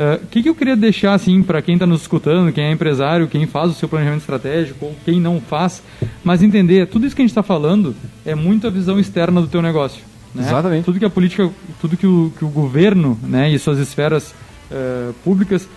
[0.00, 2.72] O uh, que, que eu queria deixar assim para quem está nos escutando, quem é
[2.72, 5.82] empresário, quem faz o seu planejamento estratégico ou quem não faz,
[6.24, 9.46] mas entender tudo isso que a gente está falando é muito a visão externa do
[9.46, 10.02] teu negócio.
[10.34, 10.42] Né?
[10.42, 10.86] Exatamente.
[10.86, 11.50] Tudo que a política,
[11.82, 14.34] tudo que o, que o governo né, e suas esferas
[14.70, 15.68] uh, públicas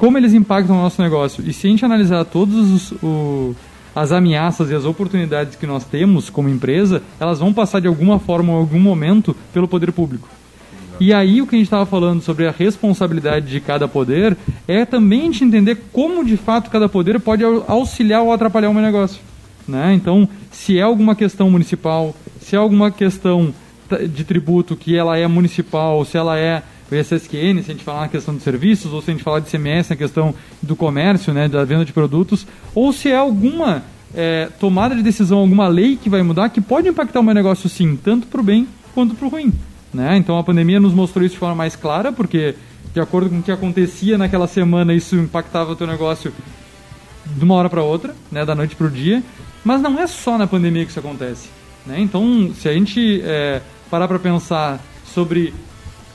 [0.00, 1.44] como eles impactam o nosso negócio.
[1.46, 2.94] E se a gente analisar todas
[3.94, 8.18] as ameaças e as oportunidades que nós temos como empresa, elas vão passar de alguma
[8.18, 10.26] forma, em algum momento, pelo poder público.
[11.00, 14.36] E aí o que a gente estava falando sobre a responsabilidade de cada poder
[14.68, 18.74] é também a gente entender como de fato cada poder pode auxiliar ou atrapalhar o
[18.74, 19.18] meu negócio.
[19.66, 19.94] Né?
[19.94, 23.54] Então, se é alguma questão municipal, se é alguma questão
[24.10, 28.02] de tributo que ela é municipal, se ela é o ISSQN, se a gente falar
[28.02, 31.32] na questão de serviços, ou se a gente falar de CMS na questão do comércio,
[31.32, 33.82] né, da venda de produtos, ou se é alguma
[34.14, 37.70] é, tomada de decisão, alguma lei que vai mudar, que pode impactar o meu negócio
[37.70, 39.52] sim, tanto para o bem quanto para o ruim.
[39.92, 40.16] Né?
[40.16, 42.54] Então a pandemia nos mostrou isso de forma mais clara, porque
[42.92, 46.32] de acordo com o que acontecia naquela semana, isso impactava o teu negócio
[47.26, 49.22] de uma hora para outra, né, da noite para o dia.
[49.64, 51.48] Mas não é só na pandemia que isso acontece.
[51.86, 52.00] Né?
[52.00, 55.52] Então, se a gente é, parar para pensar sobre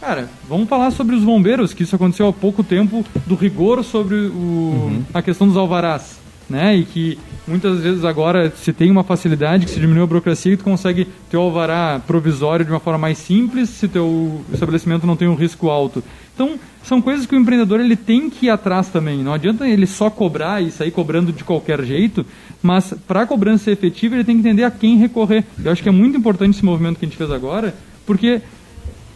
[0.06, 4.14] Cara, vamos falar sobre os bombeiros, que isso aconteceu há pouco tempo, do rigor sobre
[4.14, 5.04] o, uhum.
[5.12, 6.20] a questão dos alvarás.
[6.50, 6.76] Né?
[6.78, 10.58] E que muitas vezes agora se tem uma facilidade que se diminui a burocracia e
[10.58, 15.16] tu consegue ter o alvará provisório de uma forma mais simples se teu estabelecimento não
[15.16, 16.04] tem um risco alto.
[16.36, 19.24] Então, são coisas que o empreendedor ele tem que ir atrás também.
[19.24, 22.24] Não adianta ele só cobrar e sair cobrando de qualquer jeito,
[22.62, 25.44] mas para a cobrança ser efetiva, ele tem que entender a quem recorrer.
[25.64, 27.74] Eu acho que é muito importante esse movimento que a gente fez agora,
[28.06, 28.42] porque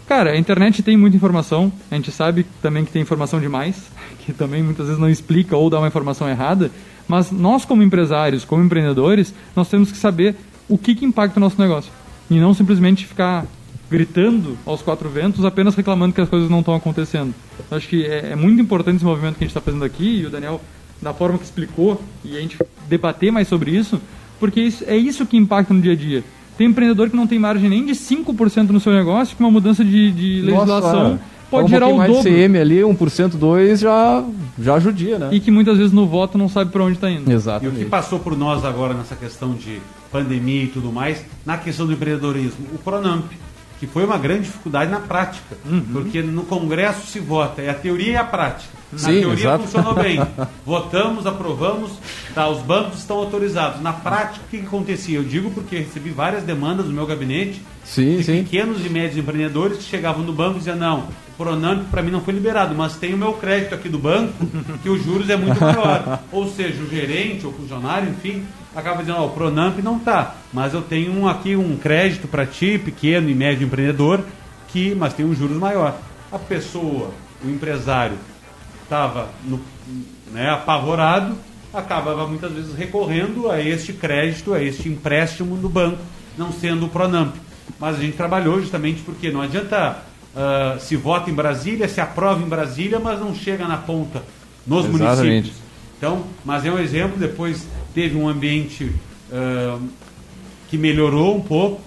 [0.10, 3.76] Cara, a internet tem muita informação, a gente sabe também que tem informação demais,
[4.26, 6.72] que também muitas vezes não explica ou dá uma informação errada,
[7.10, 10.36] mas nós como empresários, como empreendedores, nós temos que saber
[10.70, 11.92] o que, que impacta o nosso negócio.
[12.30, 13.48] E não simplesmente ficar
[13.90, 17.34] gritando aos quatro ventos, apenas reclamando que as coisas não estão acontecendo.
[17.72, 20.20] Eu acho que é, é, muito importante esse movimento que a gente está fazendo aqui,
[20.20, 20.62] e o Daniel,
[21.02, 22.56] da forma que explicou, e a gente
[22.88, 24.00] debater mais sobre isso,
[24.40, 26.24] porque isso, é isso que impacta no dia a dia.
[26.56, 29.84] Tem empreendedor que não tem margem nem de 5% no seu negócio, que uma mudança
[29.84, 32.24] de, de legislação Nossa, pode um gerar o dobro.
[32.24, 34.24] CM ali, 1%, 2% já,
[34.58, 35.30] já ajudia, né?
[35.32, 37.32] E que muitas vezes no voto não sabe para onde está indo.
[37.32, 37.66] Exato.
[37.66, 39.82] E o que passou por nós agora nessa questão de
[40.12, 43.32] pandemia e tudo mais, na questão do empreendedorismo, o Pronamp,
[43.80, 45.84] que foi uma grande dificuldade na prática, uhum.
[45.92, 48.79] porque no Congresso se vota, é a teoria e a prática.
[48.92, 49.64] Na Sim, teoria exato.
[49.64, 50.20] funcionou bem.
[50.66, 51.92] Votamos, aprovamos,
[52.34, 53.82] tá, os bancos estão autorizados.
[53.82, 55.18] Na prática, o que, que acontecia?
[55.20, 58.44] Eu digo porque recebi várias demandas no meu gabinete sim, de sim.
[58.44, 62.10] pequenos e médios empreendedores que chegavam no banco e diziam, não, o Pronamp para mim
[62.10, 64.34] não foi liberado, mas tem o meu crédito aqui do banco,
[64.82, 66.22] que os juros é muito maior.
[66.32, 68.44] Ou seja, o gerente ou o funcionário, enfim,
[68.76, 72.46] acaba dizendo, oh, o Pronamp não tá, mas eu tenho um, aqui um crédito para
[72.46, 74.22] ti, pequeno e médio empreendedor,
[74.68, 75.96] que, mas tem um juros maior.
[76.32, 77.12] A pessoa,
[77.44, 78.18] o empresário,
[78.90, 79.30] estava
[80.32, 81.38] né, apavorado
[81.74, 86.00] acabava muitas vezes recorrendo a este crédito, a este empréstimo do banco,
[86.38, 87.36] não sendo o Pronamp.
[87.80, 90.00] Mas a gente trabalhou justamente porque não adianta
[90.34, 94.24] uh, se vota em Brasília, se aprova em Brasília, mas não chega na ponta
[94.66, 95.24] nos Exatamente.
[95.24, 95.58] municípios.
[95.98, 98.86] Então, mas é um exemplo, depois teve um ambiente
[99.32, 99.82] uh,
[100.70, 101.82] que melhorou um pouco,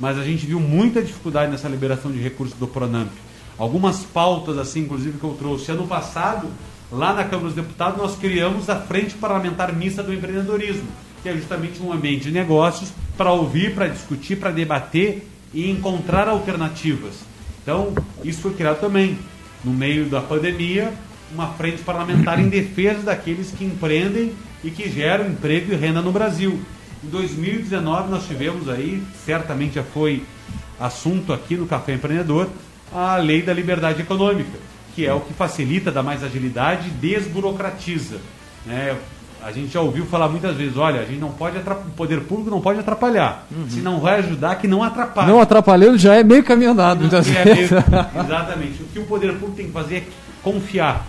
[0.00, 3.10] mas a gente viu muita dificuldade nessa liberação de recursos do Pronamp.
[3.58, 6.48] Algumas pautas, assim, inclusive, que eu trouxe ano passado,
[6.92, 10.86] lá na Câmara dos Deputados, nós criamos a Frente Parlamentar Mista do Empreendedorismo,
[11.22, 16.28] que é justamente um ambiente de negócios para ouvir, para discutir, para debater e encontrar
[16.28, 17.14] alternativas.
[17.62, 17.92] Então,
[18.22, 19.18] isso foi criado também,
[19.64, 20.92] no meio da pandemia,
[21.32, 26.12] uma frente parlamentar em defesa daqueles que empreendem e que geram emprego e renda no
[26.12, 26.60] Brasil.
[27.04, 30.22] Em 2019 nós tivemos aí, certamente já foi
[30.80, 32.48] assunto aqui no Café Empreendedor,
[32.92, 34.58] a lei da liberdade econômica,
[34.94, 38.16] que é o que facilita, dá mais agilidade e desburocratiza.
[38.66, 38.96] Né?
[39.42, 42.50] A gente já ouviu falar muitas vezes, olha, a gente não pode o poder público
[42.50, 43.46] não pode atrapalhar.
[43.50, 43.70] Uhum.
[43.70, 45.28] Se não vai ajudar, que não atrapalhe.
[45.28, 47.44] Não atrapalhando já é meio andado, muitas é.
[47.44, 48.82] Meio, exatamente.
[48.82, 50.04] O que o poder público tem que fazer é
[50.42, 51.06] confiar.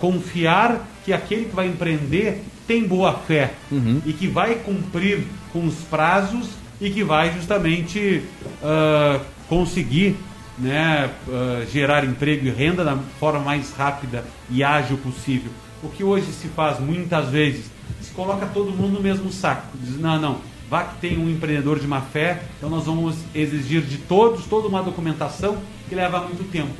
[0.00, 4.00] Confiar que aquele que vai empreender tem boa fé uhum.
[4.04, 6.48] e que vai cumprir com os prazos
[6.80, 8.22] e que vai justamente
[8.62, 10.16] uh, conseguir
[10.58, 15.50] né, uh, gerar emprego e renda da forma mais rápida e ágil possível.
[15.82, 19.76] O que hoje se faz muitas vezes, se coloca todo mundo no mesmo saco.
[19.82, 20.40] Diz, não, não,
[20.70, 24.68] vá que tem um empreendedor de má fé, então nós vamos exigir de todos toda
[24.68, 26.72] uma documentação que leva muito tempo.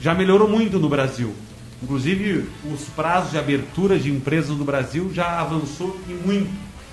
[0.00, 1.34] Já melhorou muito no Brasil.
[1.82, 6.50] Inclusive, os prazos de abertura de empresas no Brasil já avançou e muito.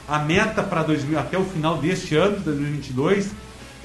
[0.08, 3.32] A meta para 2000 até o final deste ano, de 2022,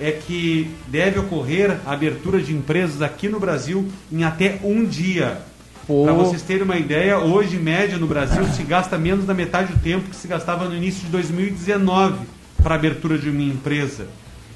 [0.00, 5.40] é que deve ocorrer a abertura de empresas aqui no Brasil em até um dia.
[5.86, 9.72] Para vocês terem uma ideia, hoje, em média, no Brasil, se gasta menos da metade
[9.72, 12.26] do tempo que se gastava no início de 2019
[12.60, 14.08] para a abertura de uma empresa.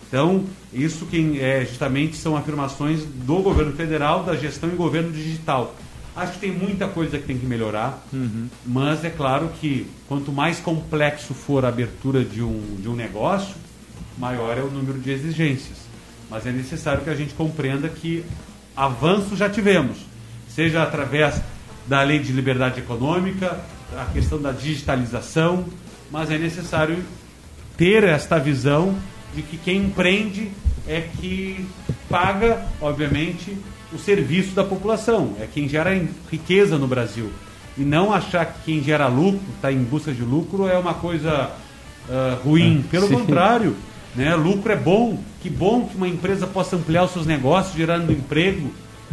[0.08, 5.76] Então, isso que é, justamente são afirmações do governo federal, da gestão e governo digital.
[6.16, 8.48] Acho que tem muita coisa que tem que melhorar, uhum.
[8.66, 13.54] mas é claro que quanto mais complexo for a abertura de um, de um negócio,
[14.20, 15.78] maior é o número de exigências.
[16.28, 18.24] Mas é necessário que a gente compreenda que
[18.76, 19.96] avanços já tivemos,
[20.48, 21.40] seja através
[21.86, 23.58] da lei de liberdade econômica,
[23.98, 25.64] a questão da digitalização,
[26.10, 26.98] mas é necessário
[27.76, 28.94] ter esta visão
[29.34, 30.52] de que quem empreende
[30.86, 31.66] é que
[32.08, 33.56] paga, obviamente,
[33.92, 35.90] o serviço da população, é quem gera
[36.30, 37.30] riqueza no Brasil.
[37.78, 41.50] E não achar que quem gera lucro, está em busca de lucro, é uma coisa
[42.08, 42.84] uh, ruim.
[42.90, 43.14] Pelo Sim.
[43.14, 43.76] contrário,
[44.14, 44.34] né?
[44.34, 48.70] Lucro é bom, que bom que uma empresa possa ampliar os seus negócios, gerando emprego,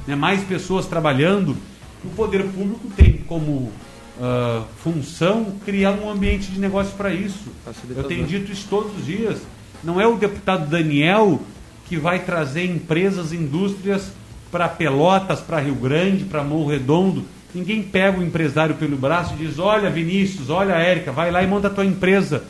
[0.07, 0.15] né?
[0.15, 1.55] mais pessoas trabalhando.
[2.03, 7.51] O poder público tem como uh, função criar um ambiente de negócio para isso.
[7.95, 9.41] Eu tenho dito isso todos os dias.
[9.83, 11.41] Não é o deputado Daniel
[11.87, 14.11] que vai trazer empresas, indústrias
[14.51, 17.23] para Pelotas, para Rio Grande, para Morro Redondo.
[17.53, 21.47] Ninguém pega o empresário pelo braço e diz: Olha, Vinícius, olha, Érica, vai lá e
[21.47, 22.43] monta a tua empresa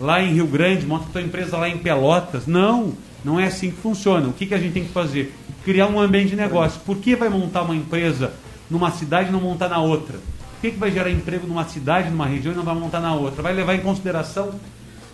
[0.00, 2.46] lá em Rio Grande, monta tua empresa lá em Pelotas.
[2.46, 2.92] Não,
[3.24, 4.28] não é assim que funciona.
[4.28, 5.34] O que, que a gente tem que fazer?
[5.64, 6.80] Criar um ambiente de negócio.
[6.84, 8.32] Por que vai montar uma empresa
[8.70, 10.18] numa cidade e não montar na outra?
[10.18, 13.14] Por que, que vai gerar emprego numa cidade, numa região e não vai montar na
[13.14, 13.42] outra?
[13.42, 14.52] Vai levar em consideração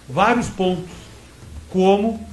[0.08, 0.90] vários pontos,
[1.68, 2.24] como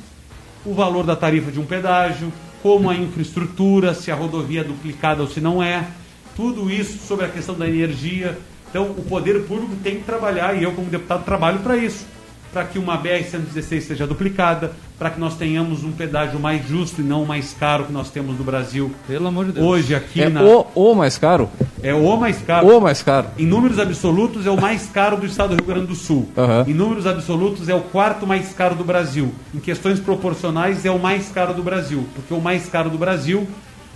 [0.66, 2.32] o valor da tarifa de um pedágio,
[2.62, 5.86] como a infraestrutura, se a rodovia é duplicada ou se não é,
[6.36, 8.38] tudo isso sobre a questão da energia.
[8.70, 12.06] Então, o poder público tem que trabalhar, e eu, como deputado, trabalho para isso
[12.58, 17.04] para que uma BR-116 seja duplicada, para que nós tenhamos um pedágio mais justo e
[17.04, 18.92] não o mais caro que nós temos no Brasil.
[19.08, 19.64] Pelo amor de Deus.
[19.64, 20.42] Hoje aqui é na...
[20.42, 21.52] o, o mais caro?
[21.84, 22.68] É o mais caro.
[22.68, 23.28] O mais caro.
[23.38, 26.28] Em números absolutos é o mais caro do estado do Rio Grande do Sul.
[26.36, 26.72] Uhum.
[26.72, 29.32] Em números absolutos é o quarto mais caro do Brasil.
[29.54, 33.48] Em questões proporcionais é o mais caro do Brasil, porque o mais caro do Brasil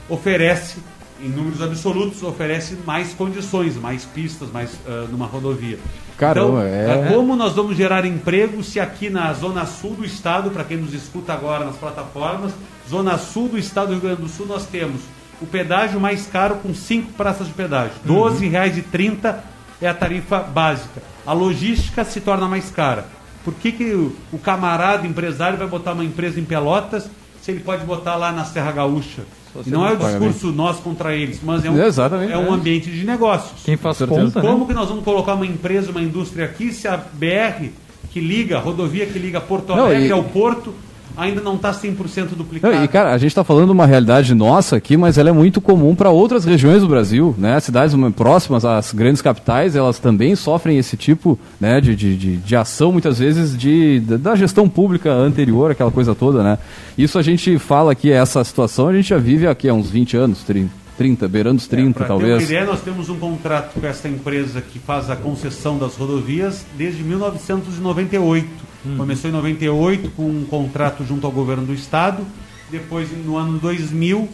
[0.08, 0.78] oferece
[1.24, 5.78] em números absolutos, oferece mais condições, mais pistas, mais uh, numa rodovia.
[6.18, 7.10] Caramba, então, é...
[7.10, 10.94] como nós vamos gerar emprego se aqui na zona sul do estado, para quem nos
[10.94, 12.52] escuta agora nas plataformas,
[12.90, 15.02] zona sul do estado do Rio Grande do Sul, nós temos
[15.42, 17.96] o pedágio mais caro com cinco praças de pedágio.
[18.06, 18.30] R$ uhum.
[18.30, 19.36] 12,30
[19.82, 21.02] é a tarifa básica.
[21.26, 23.06] A logística se torna mais cara.
[23.44, 27.10] Por que, que o, o camarada empresário vai botar uma empresa em Pelotas
[27.42, 29.24] se ele pode botar lá na Serra Gaúcha?
[29.66, 33.64] Não é o discurso nós contra eles, mas é um, é um ambiente de negócios.
[33.64, 34.50] Quem faz conta, né?
[34.50, 34.66] Como né?
[34.68, 37.70] que nós vamos colocar uma empresa, uma indústria aqui, se a BR
[38.12, 40.20] que liga, a rodovia que liga Porto Alegre não, e...
[40.20, 40.74] ao Porto,
[41.18, 42.84] ainda não está 100% duplicado.
[42.84, 45.62] e cara, a gente está falando de uma realidade nossa aqui, mas ela é muito
[45.62, 47.60] comum para outras regiões do Brasil, né?
[47.60, 52.56] Cidades próximas às grandes capitais, elas também sofrem esse tipo né, de, de, de, de
[52.56, 56.58] ação, muitas vezes, de, da gestão pública anterior, aquela coisa toda, né?
[56.98, 60.18] Isso a gente fala aqui, essa situação, a gente já vive aqui há uns 20
[60.18, 60.81] anos, 30.
[61.02, 62.30] 30, beirando os 30, é, talvez.
[62.30, 65.96] Ter uma ideia, nós temos um contrato com essa empresa que faz a concessão das
[65.96, 68.48] rodovias desde 1998.
[68.86, 68.98] Hum.
[68.98, 72.24] Começou em 98 com um contrato junto ao governo do estado,
[72.70, 74.30] depois no ano 2000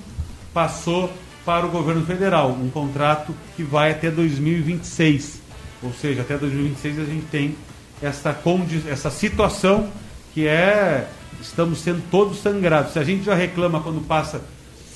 [0.54, 1.10] passou
[1.46, 5.42] para o governo federal, um contrato que vai até 2026.
[5.82, 7.56] Ou seja, até 2026 a gente tem
[8.02, 8.38] essa,
[8.90, 9.88] essa situação
[10.34, 11.08] que é
[11.42, 12.92] estamos sendo todos sangrados.
[12.92, 14.42] Se a gente já reclama quando passa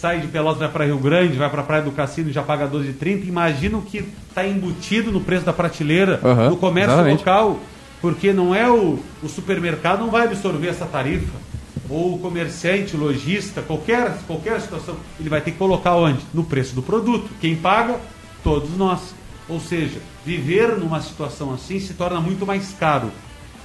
[0.01, 2.41] sai de Pelotas, vai para Rio Grande, vai para a Praia do Cassino e já
[2.41, 3.27] paga 12,30.
[3.27, 7.19] Imagina o que está embutido no preço da prateleira, uhum, no comércio exatamente.
[7.19, 7.59] local,
[8.01, 11.39] porque não é o, o supermercado não vai absorver essa tarifa.
[11.87, 16.25] Ou o comerciante, o lojista, qualquer, qualquer situação, ele vai ter que colocar onde?
[16.33, 17.29] No preço do produto.
[17.39, 17.99] Quem paga?
[18.43, 19.13] Todos nós.
[19.47, 23.11] Ou seja, viver numa situação assim se torna muito mais caro.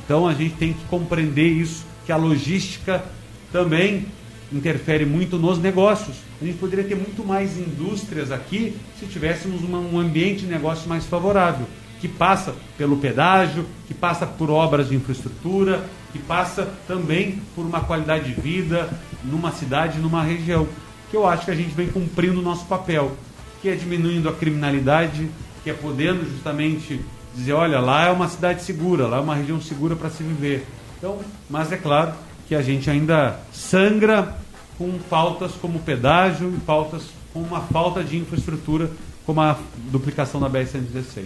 [0.05, 3.03] Então a gente tem que compreender isso, que a logística
[3.51, 4.07] também
[4.53, 6.17] interfere muito nos negócios.
[6.41, 10.89] A gente poderia ter muito mais indústrias aqui se tivéssemos uma, um ambiente de negócio
[10.89, 11.67] mais favorável,
[12.01, 17.81] que passa pelo pedágio, que passa por obras de infraestrutura, que passa também por uma
[17.81, 18.89] qualidade de vida
[19.25, 20.67] numa cidade, numa região.
[21.11, 23.17] Que eu acho que a gente vem cumprindo o nosso papel,
[23.63, 25.29] que é diminuindo a criminalidade,
[25.63, 27.01] que é podendo justamente
[27.35, 30.67] dizer, olha, lá é uma cidade segura, lá é uma região segura para se viver.
[30.99, 31.19] Então,
[31.51, 32.15] mas é claro,
[32.49, 34.37] que a gente ainda sangra
[34.79, 38.91] com pautas como pedágio e pautas com uma falta de infraestrutura
[39.25, 39.59] como a
[39.91, 41.25] duplicação da BR-116.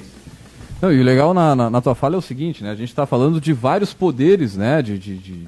[0.80, 2.70] Não, e o legal na, na, na, tua fala é o seguinte, né?
[2.70, 4.80] A gente está falando de vários poderes, né?
[4.80, 5.46] De, de, de,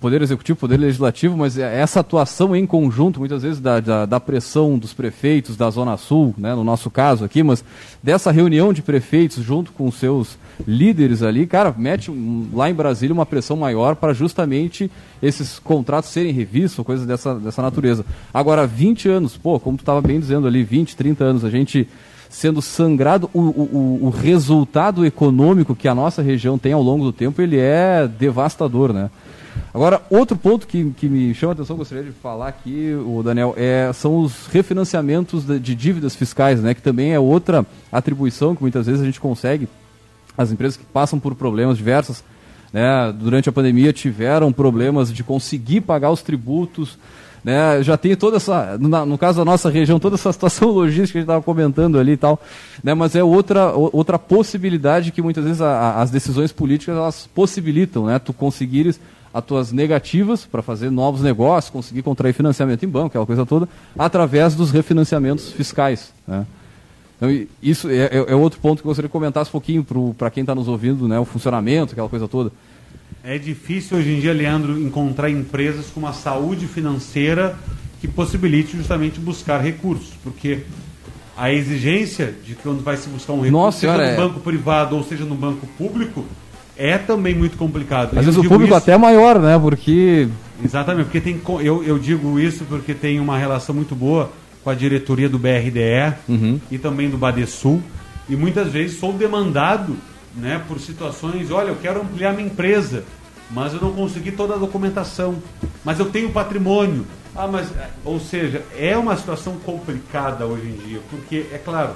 [0.00, 4.20] Poder Executivo, Poder Legislativo, mas é essa atuação em conjunto, muitas vezes, da, da, da,
[4.20, 7.64] pressão dos prefeitos da Zona Sul, né, no nosso caso aqui, mas
[8.02, 13.14] dessa reunião de prefeitos junto com seus líderes ali, cara, mete um, lá em Brasília
[13.14, 14.90] uma pressão maior para justamente
[15.22, 18.04] esses contratos serem revistos, coisas dessa, dessa natureza.
[18.32, 21.88] Agora, 20 anos, pô, como tu estava bem dizendo ali, 20, 30 anos, a gente
[22.28, 27.12] sendo sangrado, o, o, o resultado econômico que a nossa região tem ao longo do
[27.12, 29.10] tempo, ele é devastador, né?
[29.72, 33.54] Agora, outro ponto que, que me chama a atenção, gostaria de falar aqui, o Daniel,
[33.58, 38.62] é, são os refinanciamentos de, de dívidas fiscais, né, que também é outra atribuição que
[38.62, 39.68] muitas vezes a gente consegue.
[40.36, 42.24] As empresas que passam por problemas diversos,
[42.72, 46.98] né, durante a pandemia tiveram problemas de conseguir pagar os tributos,
[47.44, 51.12] né, já tem toda essa, no, no, caso da nossa região, toda essa situação logística
[51.12, 52.40] que a gente estava comentando ali e tal,
[52.82, 57.28] né, mas é outra, outra possibilidade que muitas vezes a, a, as decisões políticas elas
[57.32, 58.98] possibilitam, né, tu conseguires
[59.36, 63.68] as tuas negativas para fazer novos negócios, conseguir contrair financiamento em banco, aquela coisa toda,
[63.98, 66.10] através dos refinanciamentos fiscais.
[66.26, 66.46] Né?
[67.16, 70.30] Então, isso é, é, é, outro ponto que eu gostaria de comentar um pouquinho para
[70.30, 72.50] quem está nos ouvindo, né, o funcionamento, aquela coisa toda.
[73.22, 77.58] É difícil hoje em dia, Leandro, encontrar empresas com uma saúde financeira
[78.00, 80.60] que possibilite justamente buscar recursos, porque
[81.36, 84.16] a exigência de que quando vai se buscar um recurso, Nossa, seja no é...
[84.16, 86.24] banco privado ou seja no banco público,
[86.76, 88.18] é também muito complicado.
[88.18, 88.74] Às vezes o público isso...
[88.74, 89.58] até é maior, né?
[89.58, 90.28] Porque.
[90.62, 91.40] Exatamente, porque tem.
[91.64, 94.30] Eu, eu digo isso porque tem uma relação muito boa
[94.62, 96.60] com a diretoria do BRDE uhum.
[96.70, 97.82] e também do Badesul.
[98.28, 99.96] E muitas vezes sou demandado
[100.34, 103.04] né, por situações, olha, eu quero ampliar minha empresa,
[103.50, 105.36] mas eu não consegui toda a documentação.
[105.84, 107.06] Mas eu tenho patrimônio.
[107.34, 107.68] Ah, mas.
[108.04, 111.92] Ou seja, é uma situação complicada hoje em dia, porque, é claro,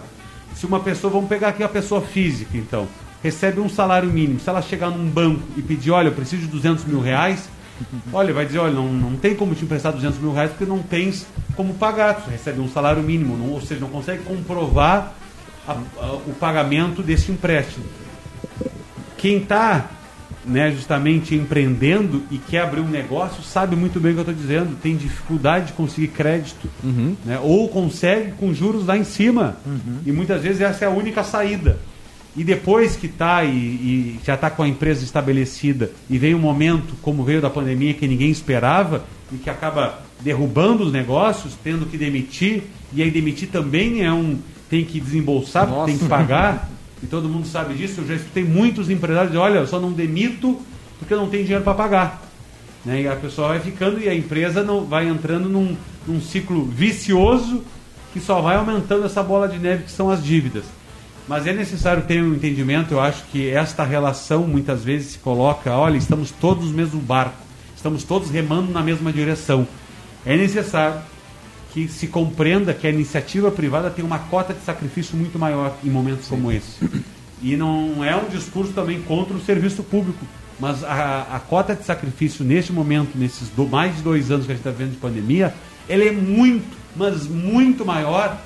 [0.54, 2.86] se uma pessoa, vamos pegar aqui a pessoa física, então
[3.22, 4.40] recebe um salário mínimo.
[4.40, 7.48] Se ela chegar num banco e pedir, olha, eu preciso de 200 mil reais,
[8.12, 10.80] olha, vai dizer, olha, não, não tem como te emprestar 200 mil reais porque não
[10.80, 12.20] tens como pagar.
[12.20, 15.14] Você recebe um salário mínimo, não, ou seja, não consegue comprovar
[15.66, 17.84] a, a, o pagamento desse empréstimo.
[19.16, 19.90] Quem está
[20.44, 24.34] né, justamente empreendendo e quer abrir um negócio sabe muito bem o que eu estou
[24.34, 24.76] dizendo.
[24.80, 26.68] Tem dificuldade de conseguir crédito.
[26.82, 27.14] Uhum.
[27.24, 29.56] Né, ou consegue com juros lá em cima.
[29.66, 29.98] Uhum.
[30.06, 31.78] E muitas vezes essa é a única saída.
[32.36, 36.38] E depois que está e, e, já está com a empresa estabelecida e vem um
[36.38, 41.86] momento, como veio da pandemia, que ninguém esperava e que acaba derrubando os negócios, tendo
[41.86, 42.62] que demitir,
[42.92, 44.38] e aí demitir também é um.
[44.68, 46.70] tem que desembolsar, tem que pagar,
[47.02, 48.02] e todo mundo sabe disso.
[48.02, 50.60] Eu já escutei muitos empresários dizer, olha, eu só não demito
[50.98, 52.22] porque eu não tenho dinheiro para pagar.
[52.84, 53.02] Né?
[53.02, 55.76] E a pessoa vai ficando e a empresa não vai entrando num,
[56.06, 57.64] num ciclo vicioso
[58.12, 60.64] que só vai aumentando essa bola de neve que são as dívidas.
[61.30, 65.70] Mas é necessário ter um entendimento, eu acho que esta relação muitas vezes se coloca,
[65.70, 67.36] olha, estamos todos no mesmo barco,
[67.76, 69.64] estamos todos remando na mesma direção.
[70.26, 71.00] É necessário
[71.72, 75.88] que se compreenda que a iniciativa privada tem uma cota de sacrifício muito maior em
[75.88, 76.30] momentos Sim.
[76.30, 76.90] como esse.
[77.40, 80.26] E não é um discurso também contra o serviço público,
[80.58, 84.50] mas a, a cota de sacrifício neste momento, nesses do, mais de dois anos que
[84.50, 85.54] a gente está vendo de pandemia,
[85.88, 88.36] ela é muito, mas muito maior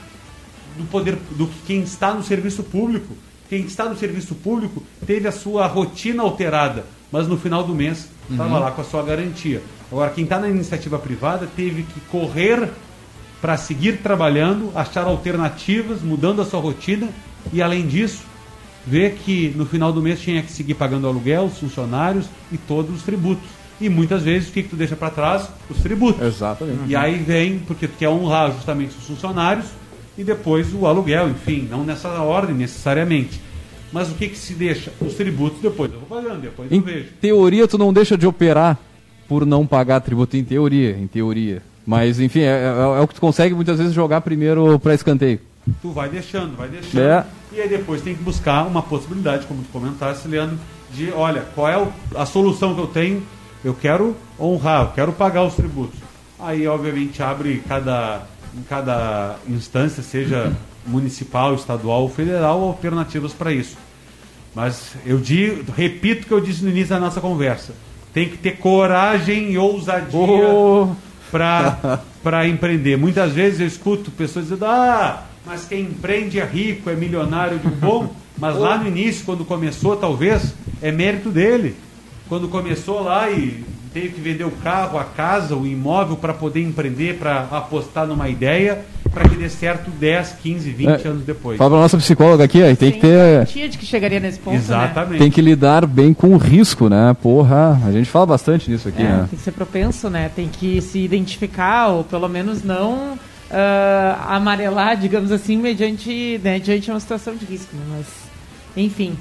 [0.77, 3.15] do poder do que quem está no serviço público.
[3.49, 8.09] Quem está no serviço público teve a sua rotina alterada, mas no final do mês
[8.31, 8.61] estava uhum.
[8.61, 9.63] lá com a sua garantia.
[9.93, 12.71] Agora, quem está na iniciativa privada teve que correr
[13.41, 17.09] para seguir trabalhando, achar alternativas, mudando a sua rotina
[17.53, 18.23] e, além disso,
[18.87, 22.97] ver que no final do mês tinha que seguir pagando aluguel, os funcionários e todos
[22.97, 23.45] os tributos.
[23.81, 25.49] E muitas vezes o que, que tu deixa para trás?
[25.69, 26.27] Os tributos.
[26.27, 26.85] Exatamente.
[26.87, 29.67] E aí vem, porque tu quer honrar justamente os funcionários
[30.17, 33.41] e depois o aluguel, enfim, não nessa ordem necessariamente.
[33.93, 34.93] Mas o que, que se deixa?
[35.01, 37.09] Os tributos depois eu vou pagando, depois em eu vejo.
[37.21, 38.79] teoria, tu não deixa de operar
[39.29, 41.63] por não pagar tributo, em teoria, em teoria.
[41.87, 45.39] Mas, enfim, é, é, é o que tu consegue muitas vezes jogar primeiro para escanteio.
[45.81, 47.01] Tu vai deixando, vai deixando.
[47.01, 47.25] É.
[47.53, 50.59] E aí depois tem que buscar uma possibilidade, como tu comentaste, Leandro,
[50.93, 53.23] de, olha, qual é a solução que eu tenho?
[53.65, 55.99] Eu quero honrar, eu quero pagar os tributos.
[56.39, 60.53] Aí, obviamente, abre cada, em cada instância, seja
[60.87, 63.77] municipal, estadual ou federal, alternativas para isso.
[64.55, 67.75] Mas eu digo, repito o que eu disse no início da nossa conversa.
[68.13, 70.95] Tem que ter coragem e ousadia oh.
[71.33, 72.97] para empreender.
[72.97, 77.59] Muitas vezes eu escuto pessoas dizendo: ah, mas quem empreende é rico, é milionário.
[77.59, 81.75] de bom, mas lá no início, quando começou, talvez, é mérito dele.
[82.29, 83.65] Quando começou lá e
[83.95, 88.29] teve que vender o carro, a casa, o imóvel para poder empreender, para apostar numa
[88.29, 91.57] ideia, para que dê certo 10, 15, 20 é, anos depois.
[91.57, 93.47] Fala para nossa psicóloga aqui, aí tem Sim, que ter.
[93.47, 94.55] Tinha de que chegaria nesse ponto.
[94.55, 94.59] Né?
[94.59, 95.13] Exatamente.
[95.13, 95.19] Né?
[95.19, 97.17] Tem que lidar bem com o risco, né?
[97.23, 99.27] Porra, a gente fala bastante nisso aqui, é, né?
[99.31, 100.29] Tem que ser propenso, né?
[100.35, 106.91] Tem que se identificar, ou pelo menos não uh, amarelar, digamos assim, mediante, né, mediante
[106.91, 107.77] uma situação de risco.
[107.77, 107.83] Né?
[107.97, 108.07] Mas,
[108.77, 109.17] enfim.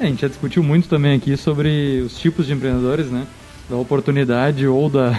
[0.00, 3.24] É, a gente já discutiu muito também aqui sobre os tipos de empreendedores, né?
[3.68, 5.10] Da oportunidade ou da,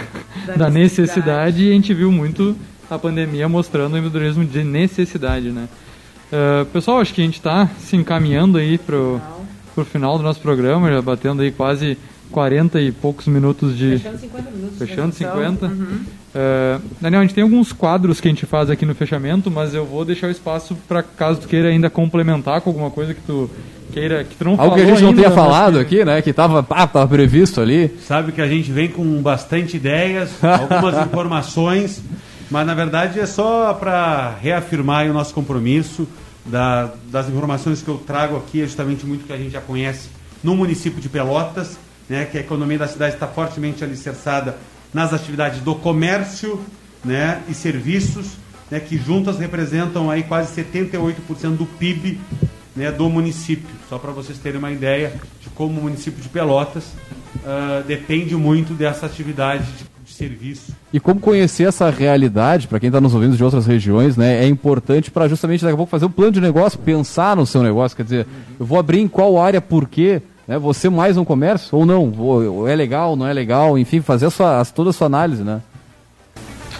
[0.46, 0.78] da, da necessidade.
[0.78, 1.64] necessidade.
[1.64, 2.56] e a gente viu muito
[2.90, 5.68] a pandemia mostrando o empreendedorismo de necessidade, né?
[6.32, 10.40] Uh, pessoal, acho que a gente está se encaminhando aí para o final do nosso
[10.40, 11.96] programa, já batendo aí quase
[12.30, 13.98] 40 e poucos minutos de...
[13.98, 14.78] Fechando 50 minutos.
[14.78, 15.66] Fechando 50.
[15.66, 16.00] Uhum.
[16.30, 19.74] Uh, Daniel, a gente tem alguns quadros que a gente faz aqui no fechamento, mas
[19.74, 23.20] eu vou deixar o espaço para caso tu queira ainda complementar com alguma coisa que
[23.20, 23.50] tu
[23.90, 25.80] queira, que tu não Algo que a gente não tenha falado que...
[25.80, 26.22] aqui, né?
[26.22, 27.90] Que estava ah, tava previsto ali.
[28.06, 32.00] Sabe que a gente vem com bastante ideias, algumas informações,
[32.50, 36.06] mas na verdade é só para reafirmar o nosso compromisso
[36.46, 40.08] da, das informações que eu trago aqui, é justamente muito que a gente já conhece
[40.42, 41.78] no município de Pelotas,
[42.10, 42.26] né?
[42.26, 44.58] Que a economia da cidade está fortemente alicerçada
[44.92, 46.60] nas atividades do comércio,
[47.02, 47.40] né?
[47.48, 48.32] E serviços,
[48.70, 48.80] né?
[48.80, 52.18] Que juntas representam aí quase 78% do PIB
[52.74, 53.68] né, do município.
[53.88, 56.84] Só para vocês terem uma ideia de como o município de Pelotas
[57.36, 60.72] uh, depende muito dessa atividade de, serviço.
[60.92, 64.48] E como conhecer essa realidade, para quem está nos ouvindo de outras regiões, né, é
[64.48, 67.96] importante para justamente daqui a pouco fazer um plano de negócio, pensar no seu negócio.
[67.96, 68.26] Quer dizer,
[68.58, 70.20] eu vou abrir em qual área, por quê?
[70.50, 72.10] Né, você mais um comércio ou não?
[72.10, 73.78] Vou, é legal, não é legal?
[73.78, 75.60] Enfim, fazer a sua, toda a sua análise, né?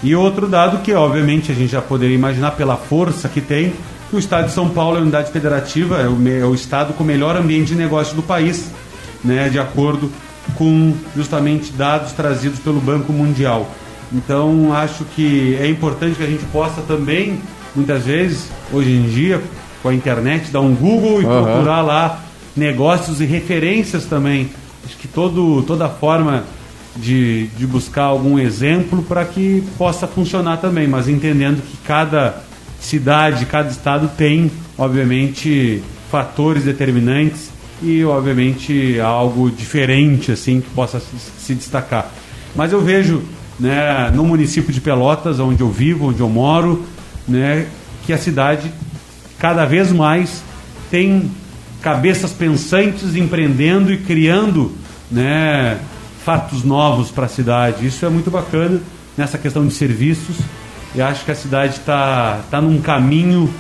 [0.03, 3.73] E outro dado que, obviamente, a gente já poderia imaginar pela força que tem,
[4.09, 6.95] que o Estado de São Paulo é a unidade federativa, é o, é o Estado
[6.95, 8.73] com o melhor ambiente de negócio do país,
[9.23, 10.11] né, de acordo
[10.57, 13.69] com justamente dados trazidos pelo Banco Mundial.
[14.13, 17.41] Então, acho que é importante que a gente possa também,
[17.77, 19.41] muitas vezes, hoje em dia,
[19.81, 21.45] com a internet, dar um Google e uhum.
[21.45, 24.51] procurar lá negócios e referências também.
[24.85, 26.45] Acho que todo, toda forma
[26.97, 32.43] de, de buscar algum exemplo para que possa funcionar também, mas entendendo que cada
[32.81, 37.51] cidade, cada estado tem, obviamente, fatores determinantes
[37.83, 42.11] e, obviamente, algo diferente assim que possa se destacar.
[42.55, 43.23] Mas eu vejo,
[43.59, 46.85] né, no município de Pelotas, onde eu vivo, onde eu moro,
[47.29, 47.67] né,
[48.05, 48.73] que a cidade
[49.39, 50.43] cada vez mais
[50.91, 51.31] tem
[51.81, 54.73] cabeças pensantes empreendendo e criando,
[55.11, 55.79] né,
[56.25, 57.87] fatos novos para a cidade.
[57.87, 58.81] Isso é muito bacana
[59.17, 60.37] nessa questão de serviços
[60.95, 63.53] e acho que a cidade está tá num caminho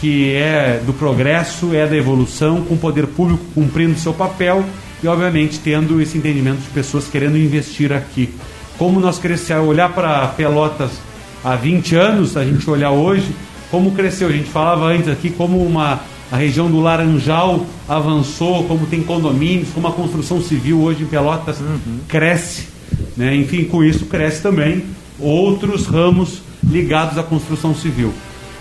[0.00, 4.64] que é do progresso, é da evolução, com o poder público cumprindo seu papel
[5.02, 8.32] e, obviamente, tendo esse entendimento de pessoas querendo investir aqui.
[8.78, 10.92] Como nós crescemos, olhar para Pelotas
[11.44, 13.30] há 20 anos, a gente olhar hoje,
[13.70, 14.28] como cresceu.
[14.28, 16.00] A gente falava antes aqui como uma,
[16.30, 21.60] a região do Laranjal avançou, como tem condomínios, como a construção civil hoje em Pelotas
[21.60, 21.98] uhum.
[22.08, 22.68] cresce
[23.16, 23.34] Né?
[23.36, 24.84] Enfim, com isso cresce também
[25.18, 28.12] outros ramos ligados à construção civil.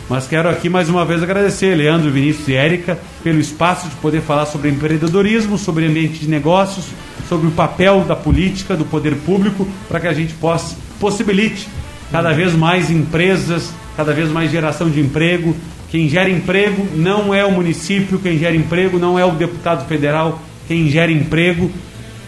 [0.10, 4.22] Mas quero aqui mais uma vez agradecer Leandro, Vinícius e Érica pelo espaço de poder
[4.22, 6.86] falar sobre empreendedorismo, sobre ambiente de negócios,
[7.28, 11.70] sobre o papel da política, do poder público, para que a gente possa possibilite
[12.12, 15.56] cada vez mais empresas, cada vez mais geração de emprego.
[15.90, 20.40] Quem gera emprego não é o município, quem gera emprego não é o deputado federal,
[20.68, 21.72] quem gera emprego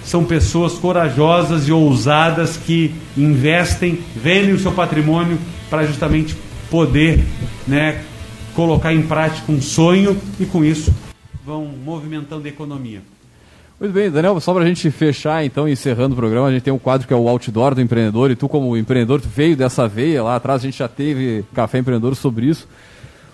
[0.03, 5.37] são pessoas corajosas e ousadas que investem, vendem o seu patrimônio
[5.69, 6.35] para justamente
[6.71, 7.23] poder
[7.67, 8.01] né,
[8.55, 10.91] colocar em prática um sonho e com isso
[11.45, 13.01] vão movimentando a economia.
[13.79, 16.71] Muito bem, Daniel, só para a gente fechar, então, encerrando o programa, a gente tem
[16.71, 19.87] um quadro que é o Outdoor do Empreendedor, e tu, como empreendedor, tu veio dessa
[19.87, 22.67] veia lá atrás, a gente já teve Café Empreendedor sobre isso.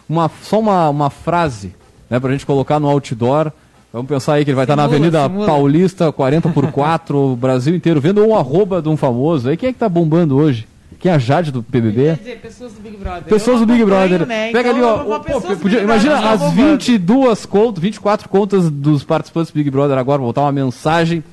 [0.09, 1.73] Uma, só uma, uma frase
[2.09, 3.51] né, para a gente colocar no outdoor.
[3.91, 5.45] Vamos pensar aí que ele vai simula, estar na Avenida simula.
[5.45, 9.49] Paulista, 40 por 4, Brasil inteiro, vendo um arroba de um famoso.
[9.49, 10.67] Aí quem é que está bombando hoje?
[10.99, 12.15] Quem é a Jade do PBB?
[12.15, 13.23] Dizer, pessoas do Big Brother.
[13.23, 14.25] Pessoas do Big Brother.
[14.25, 14.51] Né?
[14.51, 15.19] Pega então, ali, ó.
[15.19, 20.41] Pô, podia, imagina as 22 contas, 24 contas dos participantes do Big Brother agora, voltar
[20.41, 21.23] uma mensagem.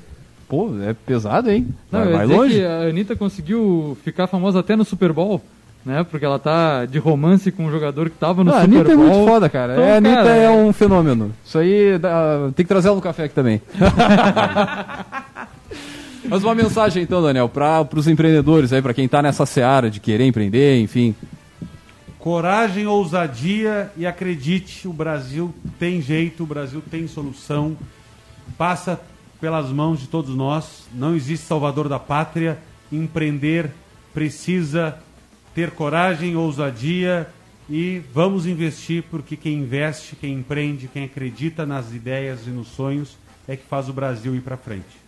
[0.49, 1.69] Pô, é pesado, hein?
[1.91, 2.63] Não, vai, vai longe.
[2.63, 5.41] a Anitta conseguiu ficar famosa até no Super Bowl.
[5.85, 8.79] Né, porque ela tá de romance com um jogador que tava no Super Bowl.
[8.79, 9.75] A Anitta é muito foda, cara.
[9.75, 11.31] Então, é, a Anitta cara, é um fenômeno.
[11.45, 13.61] Isso aí dá, tem que trazer ela no café aqui também.
[16.27, 20.01] Mas uma mensagem então, Daniel, para os empreendedores aí, para quem está nessa seara de
[20.01, 21.15] querer empreender, enfim.
[22.19, 27.77] Coragem, ousadia e acredite, o Brasil tem jeito, o Brasil tem solução.
[28.57, 28.99] Passa
[29.39, 30.89] pelas mãos de todos nós.
[30.95, 32.59] Não existe salvador da pátria.
[32.91, 33.71] Empreender
[34.15, 34.97] precisa
[35.55, 37.29] ter coragem, ousadia
[37.69, 43.17] e vamos investir porque quem investe, quem empreende, quem acredita nas ideias e nos sonhos
[43.49, 45.05] é que faz o Brasil ir para frente.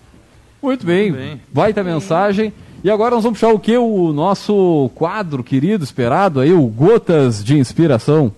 [0.62, 1.12] Muito bem.
[1.12, 1.40] bem.
[1.52, 2.52] Vai ter mensagem.
[2.82, 3.76] E agora nós vamos puxar o que?
[3.76, 8.32] O nosso quadro querido, esperado aí, o Gotas de Inspiração.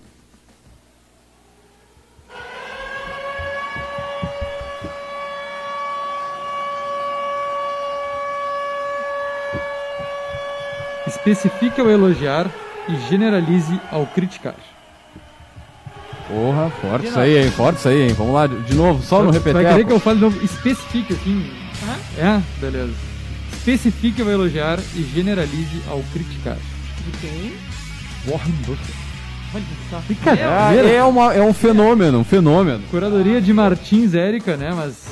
[11.29, 12.49] Especifique ao elogiar
[12.87, 14.55] e generalize ao criticar.
[16.27, 17.51] Porra, forte isso aí, hein?
[17.51, 18.13] Forte isso aí, hein?
[18.13, 19.53] Vamos lá, de novo, só no repetir.
[19.53, 20.43] Vai querer que eu fale de novo?
[20.43, 21.51] Especifique, assim,
[22.17, 22.41] é?
[22.59, 22.93] Beleza.
[23.53, 26.57] Especifique ao elogiar e generalize ao criticar.
[27.05, 27.53] De quem?
[28.25, 29.09] Warren Buffett.
[30.27, 32.83] É, é, uma, é um fenômeno, um fenômeno.
[32.91, 34.71] Curadoria de Martins Érica, né?
[34.75, 35.07] Mas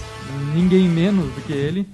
[0.54, 1.88] ninguém menos do que ele.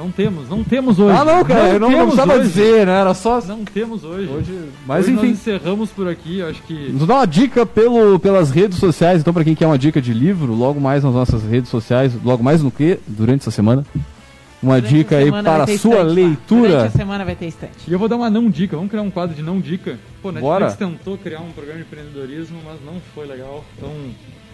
[0.00, 1.14] Não temos, não temos hoje.
[1.14, 2.48] Ah, não, cara, não eu não, não precisava hoje.
[2.48, 3.00] dizer, né?
[3.00, 3.38] Era só.
[3.42, 4.30] Não temos hoje.
[4.30, 5.28] hoje mas hoje enfim.
[5.28, 6.90] Nós encerramos por aqui, acho que.
[6.90, 10.14] Nos dá uma dica pelo, pelas redes sociais, então, para quem quer uma dica de
[10.14, 12.98] livro, logo mais nas nossas redes sociais, logo mais no que?
[13.06, 13.84] Durante essa semana?
[14.62, 16.68] Uma Durante dica aí para a sua estante, leitura.
[16.68, 17.88] Durante a semana vai ter estante.
[17.88, 18.76] E eu vou dar uma não dica.
[18.76, 19.98] Vamos criar um quadro de não dica.
[20.20, 20.70] Pô, Netflix Bora.
[20.72, 23.64] tentou criar um programa de empreendedorismo, mas não foi legal.
[23.76, 23.90] Então,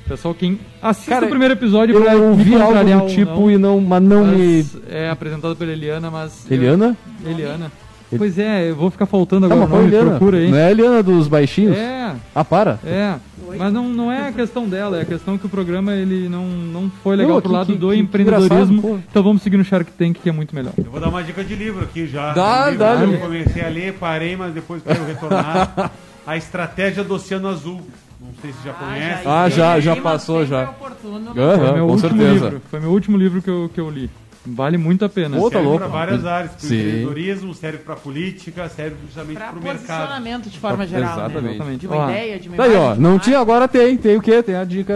[0.09, 3.81] Pessoal, quem assiste Cara, o primeiro episódio eu ouvi algo do tipo não, e não,
[3.81, 6.97] mas não mas me é apresentado pela Eliana, mas Eliana?
[7.25, 7.31] Eu...
[7.33, 7.73] Eliana.
[8.17, 10.11] Pois é, eu vou ficar faltando agora não, nome, Eliana.
[10.11, 10.51] procura aí.
[10.51, 11.77] Não é a Eliana dos baixinhos?
[11.77, 12.15] É.
[12.35, 12.79] Ah, para.
[12.85, 13.17] É.
[13.59, 16.47] Mas não, não é a questão dela, é a questão que o programa ele não,
[16.47, 18.83] não foi legal pro lado que, do que, empreendedorismo.
[18.83, 20.73] Que então vamos seguir no Shark Tank, que é muito melhor.
[20.77, 22.33] Eu vou dar uma dica de livro aqui já.
[22.33, 22.95] Dá, um dá.
[22.95, 25.93] Eu comecei a ler, parei, mas depois quero retornar.
[26.27, 27.81] a Estratégia do Oceano Azul.
[28.21, 29.23] Não sei se já ah, conhece.
[29.27, 30.71] Ah, já, já passou já.
[31.05, 32.45] Uhum, com último certeza.
[32.47, 34.11] Livro, foi meu último livro que eu, que eu li.
[34.47, 35.37] Vale muito a pena.
[35.37, 36.53] Pô, tá serve para várias áreas.
[36.53, 39.87] Para o empreendedorismo, serve para política, serve justamente para o mercado.
[39.87, 41.13] posicionamento de forma geral.
[41.13, 41.43] Exatamente.
[41.43, 41.51] Né?
[41.51, 41.81] Exatamente.
[41.81, 43.97] De uma ó, ideia, de uma Daí, ó, não tinha, agora tem.
[43.97, 44.43] Tem o quê?
[44.43, 44.95] Tem a dica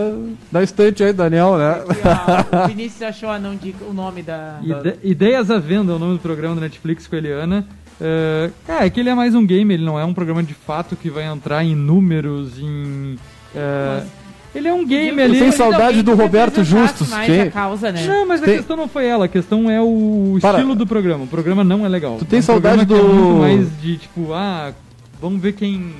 [0.51, 1.71] da estante aí, Daniel, né?
[1.89, 4.59] Aqui, ó, o Vinícius achou a não dica, o nome da...
[4.63, 7.67] Ide Ideias à Venda é o nome do programa da Netflix com a Eliana.
[8.01, 10.55] Uh, é, é que ele é mais um game, ele não é um programa de
[10.55, 13.19] fato que vai entrar em números, em.
[13.55, 14.07] Uh,
[14.55, 15.39] ele é um game ali.
[15.39, 17.13] Tem saudade do Roberto Justus.
[17.27, 17.51] Que...
[17.51, 18.05] Causa, né?
[18.07, 18.55] Não, mas tem...
[18.55, 20.59] a questão não foi ela, a questão é o Para.
[20.59, 21.25] estilo do programa.
[21.25, 22.17] O programa não é legal.
[22.19, 22.97] Tu tem é um saudade do.
[22.97, 24.73] É muito mais de tipo, ah,
[25.21, 25.93] vamos ver quem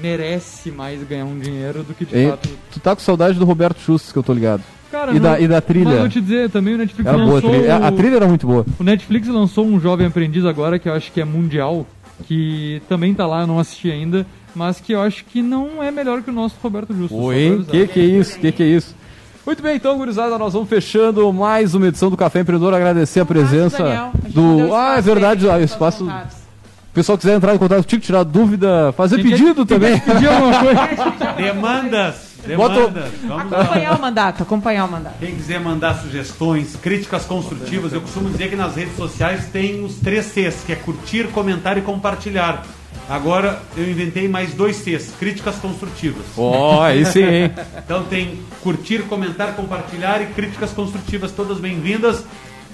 [0.00, 2.48] merece mais ganhar um dinheiro do que de Ei, fato.
[2.72, 4.62] Tu tá com saudade do Roberto Justus, que eu tô ligado.
[4.90, 5.90] Cara, e, não, da, e da trilha.
[5.90, 7.40] Mas vou te dizer, também o Netflix era lançou.
[7.40, 7.76] Boa, a, trilha.
[7.76, 8.64] a trilha era muito boa.
[8.78, 11.86] O Netflix lançou um jovem aprendiz agora, que eu acho que é mundial,
[12.24, 14.24] que também tá lá, eu não assisti ainda,
[14.56, 17.14] mas que eu acho que não é melhor que o nosso Roberto Justo.
[17.14, 18.38] Oi, que que é isso?
[18.38, 18.96] Que que é isso?
[19.44, 22.72] Muito bem, então, gurizada, nós vamos fechando mais uma edição do Café Empreendedor.
[22.72, 24.74] Agradecer a presença Daniel, a do.
[24.74, 26.06] Ah, é verdade, o espaço.
[26.06, 30.00] O pessoal quiser entrar em contato contigo, tirar dúvida, fazer pedido também.
[30.00, 31.32] Pedir alguma coisa.
[31.36, 35.16] Demandas Demandas, acompanhar o mandato, acompanhar o mandato.
[35.18, 39.96] Quem quiser mandar sugestões, críticas construtivas, eu costumo dizer que nas redes sociais tem os
[39.96, 42.64] três Cs, que é curtir, comentar e compartilhar.
[43.08, 46.24] Agora eu inventei mais dois Cs, críticas construtivas.
[46.36, 47.52] Ó, oh, aí sim, hein?
[47.84, 52.24] então tem curtir, comentar, compartilhar e críticas construtivas, todas bem-vindas.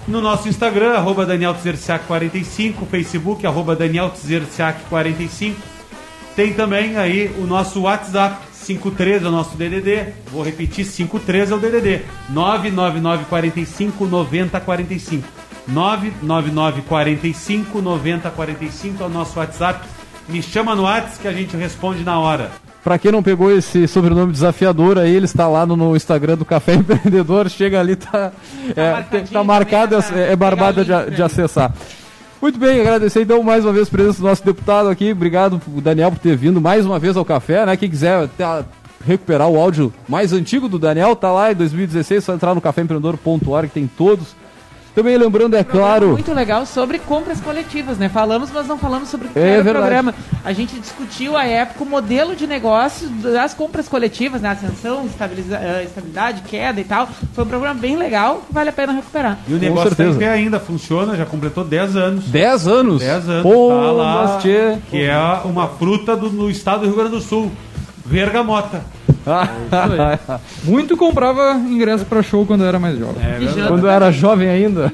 [0.09, 1.55] No nosso Instagram, arroba Daniel
[2.09, 4.11] 45 Facebook, arroba Daniel
[4.89, 5.61] 45
[6.35, 10.15] Tem também aí o nosso WhatsApp, 53 é o nosso DDD.
[10.31, 12.07] Vou repetir, 53 é o DDD.
[12.31, 15.29] 99945 9045.
[15.69, 19.87] 99945 9045 é o nosso WhatsApp.
[20.29, 22.51] Me chama no WhatsApp que a gente responde na hora.
[22.83, 26.45] Para quem não pegou esse sobrenome desafiador aí, ele está lá no, no Instagram do
[26.45, 27.49] Café Empreendedor.
[27.49, 28.33] Chega ali, tá,
[28.77, 31.73] é, tá marcado, é, é barbada de, de acessar.
[32.41, 35.13] Muito bem, agradecer então mais uma vez a presença do nosso deputado aqui.
[35.13, 37.77] Obrigado, Daniel, por ter vindo mais uma vez ao café, né?
[37.77, 38.65] Quem quiser tá,
[39.07, 43.69] recuperar o áudio mais antigo do Daniel, tá lá em 2016, só entrar no caféempreendedor.org,
[43.69, 44.35] tem todos
[44.95, 46.09] também lembrando, é claro.
[46.09, 48.11] Muito legal sobre compras coletivas, né?
[48.11, 50.15] Falamos, mas não falamos sobre o que é era o programa.
[50.45, 54.51] A gente discutiu à época o modelo de negócio das compras coletivas, né?
[54.51, 55.09] Ascensão,
[55.51, 57.09] eh, estabilidade, queda e tal.
[57.33, 59.39] Foi um programa bem legal que vale a pena recuperar.
[59.49, 62.25] E o negócio tem ainda funciona, já completou 10 anos.
[62.27, 63.01] 10 anos?
[63.01, 63.43] 10 anos.
[63.43, 64.39] Pô, tá lá,
[64.91, 67.51] que é uma fruta do, no estado do Rio Grande do Sul.
[68.05, 68.83] Vergamota.
[70.65, 73.23] Muito comprava ingresso para show quando era mais jovem.
[73.23, 74.93] É, quando era jovem ainda.